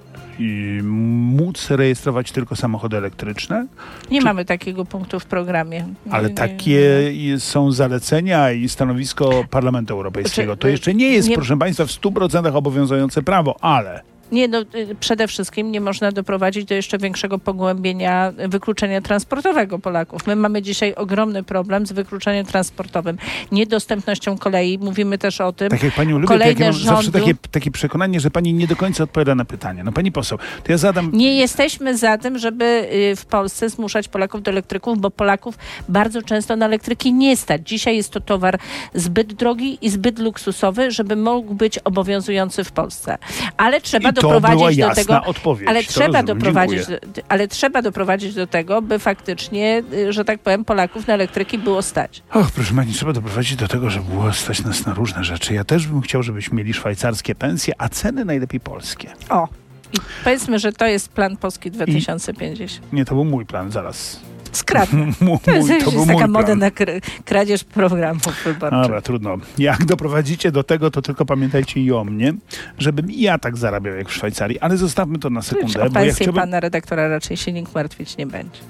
móc 0.82 1.70
rejestrować 1.70 2.32
tylko 2.32 2.56
samochody 2.56 2.96
elektryczne? 2.96 3.66
Nie 4.10 4.18
Czy... 4.18 4.24
mamy 4.24 4.44
takiego 4.44 4.84
punktu 4.84 5.20
w 5.20 5.24
programie. 5.24 5.86
Ale 6.10 6.28
nie, 6.28 6.34
takie 6.34 7.12
nie. 7.14 7.40
są 7.40 7.72
zalecenia 7.72 8.52
i 8.52 8.68
stanowisko 8.68 9.44
Parlamentu 9.50 9.94
Europejskiego. 9.94 10.56
To 10.56 10.68
jeszcze 10.68 10.94
nie 10.94 11.08
jest, 11.08 11.28
nie... 11.28 11.34
proszę 11.34 11.58
Państwa, 11.58 11.84
w 11.86 11.88
100% 11.88 12.56
obowiązujące 12.56 13.22
prawo, 13.22 13.56
ale 13.60 14.02
nie, 14.32 14.48
no, 14.48 14.60
y, 14.60 14.96
przede 15.00 15.28
wszystkim 15.28 15.72
nie 15.72 15.80
można 15.80 16.12
doprowadzić 16.12 16.64
do 16.64 16.74
jeszcze 16.74 16.98
większego 16.98 17.38
pogłębienia 17.38 18.32
wykluczenia 18.48 19.00
transportowego 19.00 19.78
Polaków. 19.78 20.26
My 20.26 20.36
mamy 20.36 20.62
dzisiaj 20.62 20.94
ogromny 20.94 21.42
problem 21.42 21.86
z 21.86 21.92
wykluczeniem 21.92 22.46
transportowym, 22.46 23.18
niedostępnością 23.52 24.38
kolei. 24.38 24.78
Mówimy 24.78 25.18
też 25.18 25.40
o 25.40 25.52
tym. 25.52 25.68
Tak 25.68 25.82
jak 25.82 25.94
pani 25.94 26.12
lubi, 26.12 26.26
tak 26.26 26.58
ja 26.58 26.66
mam 26.66 26.72
rządu... 26.72 26.96
zawsze 26.96 27.12
takie, 27.12 27.34
takie 27.50 27.70
przekonanie, 27.70 28.20
że 28.20 28.30
pani 28.30 28.54
nie 28.54 28.66
do 28.66 28.76
końca 28.76 29.04
odpowiada 29.04 29.34
na 29.34 29.44
pytanie. 29.44 29.84
No 29.84 29.92
pani 29.92 30.12
poseł, 30.12 30.38
to 30.64 30.72
ja 30.72 30.78
zadam... 30.78 31.10
Nie 31.12 31.36
jesteśmy 31.36 31.96
za 31.96 32.18
tym, 32.18 32.38
żeby 32.38 32.64
y, 32.64 33.16
w 33.16 33.26
Polsce 33.26 33.68
zmuszać 33.68 34.08
Polaków 34.08 34.42
do 34.42 34.50
elektryków, 34.50 34.98
bo 34.98 35.10
Polaków 35.10 35.58
bardzo 35.88 36.22
często 36.22 36.56
na 36.56 36.66
elektryki 36.66 37.12
nie 37.12 37.36
stać. 37.36 37.68
Dzisiaj 37.68 37.96
jest 37.96 38.10
to 38.10 38.20
towar 38.20 38.58
zbyt 38.94 39.32
drogi 39.32 39.78
i 39.82 39.90
zbyt 39.90 40.18
luksusowy, 40.18 40.90
żeby 40.90 41.16
mógł 41.16 41.54
być 41.54 41.78
obowiązujący 41.78 42.64
w 42.64 42.72
Polsce. 42.72 43.18
Ale 43.56 43.80
trzeba 43.80 44.12
do 44.12 44.19
doprowadzić 44.22 44.78
do 44.78 44.94
tego. 44.94 45.22
Odpowiedź. 45.24 45.68
Ale 45.68 45.82
trzeba, 45.82 46.22
doprowadzić, 46.22 46.80
ale 47.28 47.48
trzeba 47.48 47.82
doprowadzić 47.82 48.34
do 48.34 48.46
tego, 48.46 48.82
by 48.82 48.98
faktycznie, 48.98 49.82
y, 49.92 50.12
że 50.12 50.24
tak 50.24 50.40
powiem, 50.40 50.64
Polaków 50.64 51.06
na 51.06 51.14
elektryki 51.14 51.58
było 51.58 51.82
stać. 51.82 52.22
Och, 52.32 52.50
proszę 52.50 52.74
pani, 52.74 52.92
trzeba 52.92 53.12
doprowadzić 53.12 53.56
do 53.56 53.68
tego, 53.68 53.90
żeby 53.90 54.14
było 54.14 54.32
stać 54.32 54.64
nas 54.64 54.86
na 54.86 54.94
różne 54.94 55.24
rzeczy. 55.24 55.54
Ja 55.54 55.64
też 55.64 55.86
bym 55.86 56.00
chciał, 56.00 56.22
żebyśmy 56.22 56.58
mieli 56.58 56.74
szwajcarskie 56.74 57.34
pensje, 57.34 57.74
a 57.78 57.88
ceny 57.88 58.24
najlepiej 58.24 58.60
polskie. 58.60 59.08
O. 59.28 59.48
I 59.92 59.98
powiedzmy, 60.24 60.58
że 60.58 60.72
to 60.72 60.86
jest 60.86 61.08
plan 61.08 61.36
Polski 61.36 61.70
2050. 61.70 62.92
I, 62.92 62.96
nie, 62.96 63.04
to 63.04 63.14
był 63.14 63.24
mój 63.24 63.46
plan, 63.46 63.70
zaraz. 63.70 64.20
Skradnę. 64.52 65.06
To 65.44 65.50
jest, 65.50 65.68
to 65.68 65.90
jest 65.90 66.06
taka 66.06 66.26
moda 66.26 66.54
na 66.54 66.70
kr- 66.70 67.00
kradzież 67.24 67.64
programów 67.64 68.44
wyborczych. 68.44 68.82
Dobra, 68.82 69.00
trudno. 69.00 69.36
Jak 69.58 69.84
doprowadzicie 69.84 70.52
do 70.52 70.62
tego, 70.64 70.90
to 70.90 71.02
tylko 71.02 71.24
pamiętajcie 71.26 71.80
i 71.80 71.92
o 71.92 72.04
mnie, 72.04 72.32
żebym 72.78 73.10
i 73.10 73.20
ja 73.20 73.38
tak 73.38 73.56
zarabiał 73.56 73.94
jak 73.94 74.08
w 74.08 74.12
Szwajcarii, 74.12 74.60
ale 74.60 74.76
zostawmy 74.76 75.18
to 75.18 75.30
na 75.30 75.42
sekundę, 75.42 75.82
o 75.82 75.90
bo 75.90 76.00
ja 76.00 76.12
chciałbym... 76.12 76.34
pana 76.34 76.60
redaktora 76.60 77.08
raczej 77.08 77.36
się 77.36 77.52
nikt 77.52 77.74
martwić 77.74 78.16
nie 78.16 78.26
będzie. 78.26 78.60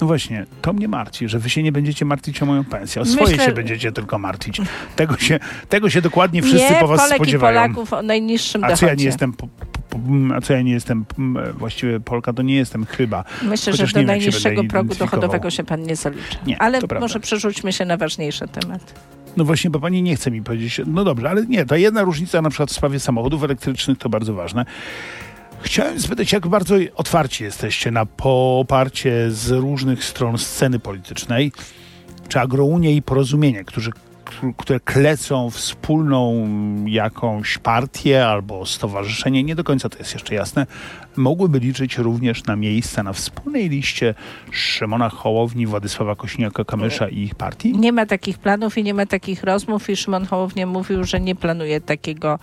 No 0.00 0.06
właśnie, 0.06 0.46
to 0.62 0.72
mnie 0.72 0.88
martwi, 0.88 1.28
że 1.28 1.38
wy 1.38 1.50
się 1.50 1.62
nie 1.62 1.72
będziecie 1.72 2.04
martwić 2.04 2.42
o 2.42 2.46
moją 2.46 2.64
pensję. 2.64 3.02
O 3.02 3.04
swoje 3.04 3.30
Myślę- 3.30 3.44
się 3.46 3.52
będziecie 3.52 3.92
tylko 3.92 4.18
martwić. 4.18 4.60
Tego 4.96 5.16
się, 5.16 5.38
tego 5.68 5.90
się 5.90 6.02
dokładnie 6.02 6.42
wszyscy 6.42 6.72
nie, 6.74 6.80
po 6.80 6.86
was 6.86 7.00
Polek 7.00 7.16
spodziewają. 7.16 7.60
Polaków 7.62 7.92
o 7.92 8.02
najniższym 8.02 8.64
A 8.64 8.66
co 8.66 8.72
dochodzie. 8.72 8.86
ja 8.86 8.94
nie 8.94 9.04
jestem... 9.04 9.32
Po, 9.32 9.46
po, 9.90 9.98
a 10.34 10.40
co 10.40 10.52
ja 10.52 10.62
nie 10.62 10.72
jestem 10.72 11.04
mm, 11.18 11.52
właściwie 11.52 12.00
Polka, 12.00 12.32
to 12.32 12.42
nie 12.42 12.54
jestem 12.56 12.86
chyba. 12.86 13.24
Myślę, 13.42 13.72
Chociaż 13.72 13.88
że 13.88 13.94
do 13.94 14.00
nie 14.00 14.06
wiem, 14.06 14.16
najniższego 14.18 14.64
progu 14.64 14.94
dochodowego 14.94 15.50
się 15.50 15.64
pan 15.64 15.82
nie 15.82 15.96
zalicza. 15.96 16.38
Nie, 16.46 16.62
Ale 16.62 16.78
może 17.00 17.20
przerzućmy 17.20 17.72
się 17.72 17.84
na 17.84 17.96
ważniejsze 17.96 18.48
tematy. 18.48 18.94
No 19.36 19.44
właśnie, 19.44 19.70
bo 19.70 19.80
pani 19.80 20.02
nie 20.02 20.16
chce 20.16 20.30
mi 20.30 20.42
powiedzieć. 20.42 20.80
No 20.86 21.04
dobrze, 21.04 21.30
ale 21.30 21.46
nie, 21.46 21.66
ta 21.66 21.76
jedna 21.76 22.02
różnica 22.02 22.42
na 22.42 22.50
przykład 22.50 22.70
w 22.70 22.72
sprawie 22.72 23.00
samochodów 23.00 23.44
elektrycznych 23.44 23.98
to 23.98 24.08
bardzo 24.08 24.34
ważne. 24.34 24.64
Chciałem 25.66 26.00
spytać, 26.00 26.32
jak 26.32 26.46
bardzo 26.46 26.74
otwarci 26.94 27.44
jesteście 27.44 27.90
na 27.90 28.06
poparcie 28.06 29.30
z 29.30 29.50
różnych 29.50 30.04
stron 30.04 30.38
sceny 30.38 30.78
politycznej, 30.78 31.52
czy 32.28 32.40
Agrounie 32.40 32.92
i 32.92 33.02
Porozumienie, 33.02 33.64
którzy, 33.64 33.90
które 34.56 34.80
klecą 34.80 35.50
wspólną 35.50 36.46
jakąś 36.86 37.58
partię 37.58 38.26
albo 38.26 38.66
stowarzyszenie, 38.66 39.42
nie 39.42 39.54
do 39.54 39.64
końca 39.64 39.88
to 39.88 39.98
jest 39.98 40.14
jeszcze 40.14 40.34
jasne, 40.34 40.66
mogłyby 41.16 41.58
liczyć 41.58 41.98
również 41.98 42.44
na 42.44 42.56
miejsca 42.56 43.02
na 43.02 43.12
wspólnej 43.12 43.68
liście 43.68 44.14
Szymona 44.50 45.08
Hołowni, 45.08 45.66
Władysława 45.66 46.12
Kośniaka-Kamysza 46.12 47.12
i 47.12 47.18
ich 47.18 47.34
partii? 47.34 47.78
Nie 47.78 47.92
ma 47.92 48.06
takich 48.06 48.38
planów 48.38 48.78
i 48.78 48.82
nie 48.82 48.94
ma 48.94 49.06
takich 49.06 49.42
rozmów 49.42 49.90
i 49.90 49.96
Szymon 49.96 50.26
Hołownia 50.26 50.66
mówił, 50.66 51.04
że 51.04 51.20
nie 51.20 51.34
planuje 51.34 51.80
takiego 51.80 52.38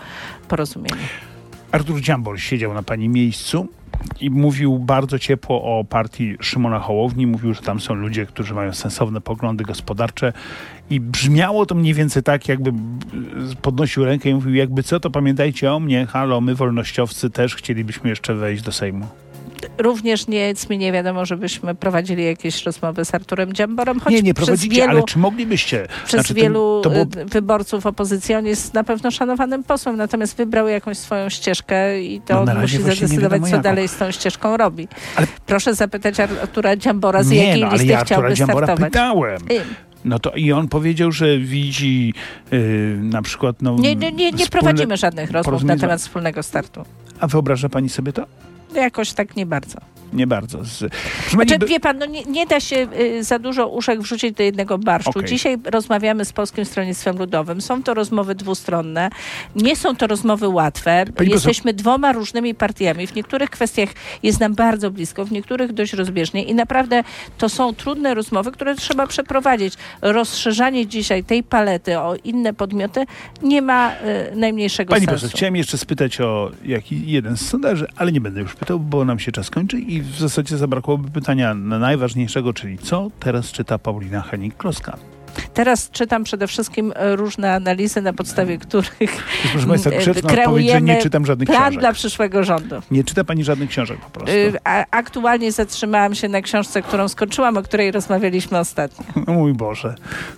porozumienia. 0.48 1.33
Artur 1.74 2.02
Dziambor 2.02 2.40
siedział 2.40 2.74
na 2.74 2.84
pani 2.84 3.10
miejscu 3.10 3.68
i 4.22 4.30
mówił 4.30 4.80
bardzo 4.80 5.20
ciepło 5.20 5.64
o 5.80 5.84
partii 5.84 6.36
Szymona 6.42 6.80
Hołowni. 6.80 7.28
Mówił, 7.28 7.54
że 7.54 7.62
tam 7.62 7.80
są 7.80 7.94
ludzie, 7.94 8.26
którzy 8.26 8.54
mają 8.54 8.74
sensowne 8.74 9.22
poglądy 9.22 9.64
gospodarcze 9.64 10.34
i 10.90 11.00
brzmiało 11.00 11.66
to 11.66 11.76
mniej 11.76 11.94
więcej 11.94 12.24
tak, 12.24 12.48
jakby 12.48 12.72
b- 12.72 12.80
podnosił 13.62 14.06
rękę 14.06 14.30
i 14.30 14.34
mówił, 14.34 14.56
jakby 14.56 14.84
co, 14.84 15.00
to 15.00 15.10
pamiętajcie 15.10 15.74
o 15.74 15.80
mnie, 15.80 16.06
halo, 16.06 16.42
my 16.42 16.56
wolnościowcy 16.56 17.30
też 17.30 17.56
chcielibyśmy 17.56 18.10
jeszcze 18.10 18.36
wejść 18.36 18.64
do 18.64 18.72
Sejmu. 18.72 19.08
Również 19.78 20.28
nic 20.28 20.70
mi 20.70 20.78
nie 20.78 20.92
wiadomo, 20.92 21.26
żebyśmy 21.26 21.76
prowadzili 21.76 22.26
jakieś 22.26 22.64
rozmowy 22.64 23.06
z 23.06 23.14
Arturem 23.16 23.54
Dziamborem, 23.54 24.00
choć 24.00 24.14
nie, 24.14 24.22
nie 24.22 24.34
prowadzicie, 24.34 24.76
wielu, 24.76 24.90
ale 24.92 25.04
czy 25.04 25.20
moglibyście? 25.20 25.88
przez 26.06 26.12
Znaczy, 26.22 26.34
wielu 26.34 26.82
to 26.84 26.90
było 26.90 27.04
y, 27.04 27.26
wyborców 27.26 27.86
opozycji 27.86 28.36
on 28.36 28.46
jest 28.46 28.74
na 28.74 28.84
pewno 28.84 29.12
szanowanym 29.12 29.64
posłem, 29.64 29.98
natomiast 29.98 30.38
wybrał 30.38 30.68
jakąś 30.68 30.98
swoją 30.98 31.30
ścieżkę 31.30 32.02
i 32.02 32.22
to 32.22 32.46
No, 32.46 32.56
musi 32.56 32.78
zadecydować, 32.82 33.42
co 33.42 33.48
jaką. 33.48 33.62
dalej 33.62 33.88
z 33.88 33.98
tą 33.98 34.12
ścieżką 34.12 34.58
robi. 34.58 34.88
Ale- 35.16 35.28
Proszę 35.46 35.76
zapytać 35.76 36.20
Artura 36.20 36.76
Dziambora, 36.76 37.24
z 37.24 37.30
nie, 37.30 37.48
jakiej 37.48 37.62
no, 37.64 37.72
listy 37.72 37.88
ja 37.88 38.00
Artura 38.00 38.18
chciałby 38.18 38.34
Dziambora 38.36 38.66
startować. 38.68 38.92
pytałem. 38.94 39.42
Y, 39.52 39.62
No 40.06 40.20
to 40.20 40.32
i 40.32 40.52
on 40.52 40.68
powiedział, 40.68 41.12
że 41.12 41.38
widzi 41.38 42.14
yy, 42.52 42.98
na 43.02 43.22
przykład 43.22 43.56
no, 43.62 43.76
Nie, 43.80 43.96
nie, 43.96 44.12
nie, 44.12 44.32
nie 44.32 44.48
prowadzimy 44.48 44.98
żadnych 44.98 45.32
rozmów 45.32 45.64
na 45.64 45.78
temat 45.78 46.02
wspólnego 46.02 46.44
startu. 46.44 46.84
A 47.20 47.28
wyobraża 47.28 47.70
pani 47.70 47.90
sobie 47.90 48.14
to? 48.14 48.26
Jakoś 48.76 49.14
tak 49.14 49.36
nie 49.36 49.46
bardzo. 49.46 49.93
Nie 50.14 50.28
bardzo. 50.28 50.66
Z, 50.66 50.80
pani, 50.80 50.92
Znaczy, 51.32 51.60
by- 51.60 51.66
wie 51.66 51.80
pan, 51.80 51.98
no 51.98 52.06
nie, 52.06 52.24
nie 52.24 52.46
da 52.46 52.60
się 52.60 52.88
y, 53.00 53.24
za 53.24 53.40
dużo 53.40 53.68
uszek 53.68 54.02
wrzucić 54.02 54.36
do 54.38 54.44
jednego 54.44 54.78
barszczu. 54.78 55.10
Okej. 55.10 55.26
Dzisiaj 55.26 55.58
rozmawiamy 55.66 56.26
z 56.26 56.34
Polskim 56.34 56.66
Stronnictwem 56.66 57.18
Ludowym. 57.18 57.62
Są 57.62 57.84
to 57.84 57.94
rozmowy 57.94 58.36
dwustronne. 58.36 59.10
Nie 59.56 59.76
są 59.76 59.96
to 59.96 60.08
rozmowy 60.08 60.48
łatwe. 60.48 61.06
Pani 61.16 61.30
poseł- 61.30 61.34
Jesteśmy 61.34 61.74
dwoma 61.74 62.12
różnymi 62.12 62.56
partiami. 62.56 63.08
W 63.08 63.16
niektórych 63.16 63.50
kwestiach 63.50 63.90
jest 64.24 64.40
nam 64.40 64.56
bardzo 64.56 64.92
blisko, 64.92 65.26
w 65.26 65.32
niektórych 65.32 65.74
dość 65.74 65.94
rozbieżnie 65.94 66.44
i 66.44 66.56
naprawdę 66.56 67.04
to 67.38 67.50
są 67.50 67.74
trudne 67.74 68.14
rozmowy, 68.14 68.52
które 68.52 68.76
trzeba 68.76 69.08
przeprowadzić. 69.08 69.74
Rozszerzanie 70.02 70.88
dzisiaj 70.88 71.24
tej 71.24 71.44
palety 71.44 72.00
o 72.00 72.16
inne 72.24 72.54
podmioty 72.54 73.06
nie 73.44 73.62
ma 73.62 73.92
y, 73.92 74.36
najmniejszego 74.36 74.94
Pani 74.94 75.06
sensu. 75.06 75.16
poseł, 75.26 75.30
chciałem 75.38 75.56
jeszcze 75.56 75.78
spytać 75.78 76.22
o 76.22 76.52
jaki, 76.66 77.12
jeden 77.12 77.38
z 77.38 77.50
sondaży, 77.50 77.88
ale 77.96 78.12
nie 78.12 78.22
będę 78.22 78.42
już 78.42 78.56
pytał, 78.56 78.80
bo 78.80 79.06
nam 79.06 79.20
się 79.20 79.32
czas 79.32 79.50
kończy 79.50 79.80
i 79.80 80.03
w 80.04 80.20
zasadzie 80.20 80.58
zabrakłoby 80.58 81.12
pytania 81.12 81.54
na 81.54 81.80
najważniejszego, 81.80 82.54
czyli 82.54 82.78
co 82.78 83.12
teraz 83.20 83.52
czyta 83.52 83.78
Paulina 83.78 84.22
Henik-Kloska. 84.22 84.98
Teraz 85.54 85.90
czytam 85.90 86.24
przede 86.24 86.48
wszystkim 86.48 86.94
e, 86.96 87.16
różne 87.16 87.54
analizy, 87.54 88.02
na 88.02 88.14
podstawie 88.14 88.58
których 88.58 89.24
Proszę 89.52 89.68
Państwa, 89.68 89.90
e, 89.90 90.02
że 90.02 90.12
nie 90.12 90.22
kreujemy 90.22 90.98
czytam 91.02 91.26
żadnych 91.26 91.48
plan 91.48 91.62
książek. 91.62 91.80
dla 91.80 91.94
przyszłego 91.94 92.44
rządu. 92.44 92.76
Nie 92.92 93.04
czyta 93.04 93.24
Pani 93.24 93.44
żadnych 93.44 93.70
książek 93.70 94.00
po 94.00 94.10
prostu. 94.10 94.36
Y, 94.36 94.54
aktualnie 94.92 95.52
zatrzymałam 95.52 96.16
się 96.16 96.30
na 96.30 96.42
książce, 96.42 96.82
którą 96.82 97.08
skończyłam, 97.08 97.58
o 97.58 97.62
której 97.62 97.92
rozmawialiśmy 97.92 98.60
ostatnio. 98.60 99.06
No 99.28 99.34
mój 99.40 99.54
Boże, 99.54 99.96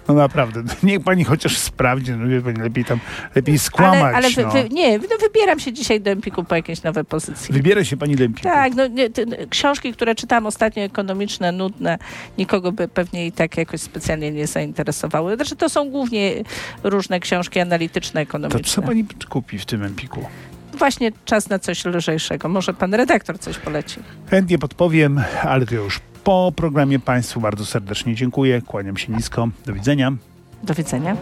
no 0.08 0.14
naprawdę, 0.14 0.64
niech 0.84 1.04
Pani 1.04 1.24
chociaż 1.24 1.58
sprawdzi, 1.58 2.12
no 2.12 2.28
wie 2.28 2.42
Pani, 2.42 2.62
lepiej 2.62 2.86
tam, 2.86 3.00
lepiej 3.36 3.60
skłamać, 3.60 4.16
ale 4.16 4.26
ale 4.26 4.46
no. 4.46 4.52
wy, 4.52 4.70
nie, 4.70 4.98
no 4.98 5.18
wybieram 5.22 5.60
się 5.60 5.74
dzisiaj 5.74 6.02
do 6.02 6.12
Empiku 6.12 6.44
po 6.44 6.56
jakieś 6.56 6.84
nowe 6.84 7.04
pozycje. 7.04 7.54
Wybiera 7.54 7.84
się 7.84 7.98
Pani 7.98 8.16
Dębki. 8.16 8.44
Tak, 8.44 8.76
no 8.76 8.88
nie, 8.88 9.10
te, 9.10 9.26
książki, 9.50 9.94
które 9.94 10.16
czytałam 10.16 10.46
ostatnio, 10.46 10.84
ekonomiczne, 10.84 11.52
nudne, 11.52 11.98
nikogo 12.38 12.72
by 12.72 12.88
pewnie 12.88 13.28
i 13.28 13.32
tak 13.32 13.58
jakoś 13.58 13.82
specjalnie 13.82 14.32
nie 14.32 14.48
zainteresowały. 14.48 14.85
Znaczy 15.36 15.56
to 15.56 15.70
są 15.70 15.90
głównie 15.90 16.44
różne 16.84 17.20
książki 17.20 17.60
analityczne, 17.60 18.26
To 18.26 18.32
co 18.32 18.38
ekonomiczne. 18.38 18.84
Pani 18.84 19.06
kupi 19.30 19.60
w 19.60 19.66
tym 19.66 19.84
Empiku? 19.84 20.26
Właśnie 20.74 21.12
czas 21.26 21.50
na 21.50 21.60
coś 21.60 21.86
lżejszego. 21.86 22.50
Może 22.50 22.74
pan 22.74 22.94
redaktor 22.94 23.40
coś 23.40 23.58
poleci. 23.58 24.00
Chętnie 24.30 24.58
podpowiem, 24.58 25.22
ale 25.44 25.66
to 25.66 25.76
już 25.76 26.00
po 26.24 26.54
programie 26.56 27.00
Państwu 27.00 27.42
bardzo 27.42 27.66
serdecznie 27.66 28.16
dziękuję. 28.16 28.62
Kłaniam 28.62 28.98
się 28.98 29.14
nisko. 29.14 29.50
Do 29.66 29.74
widzenia. 29.74 30.14
Do 30.64 30.74
widzenia. 30.74 31.18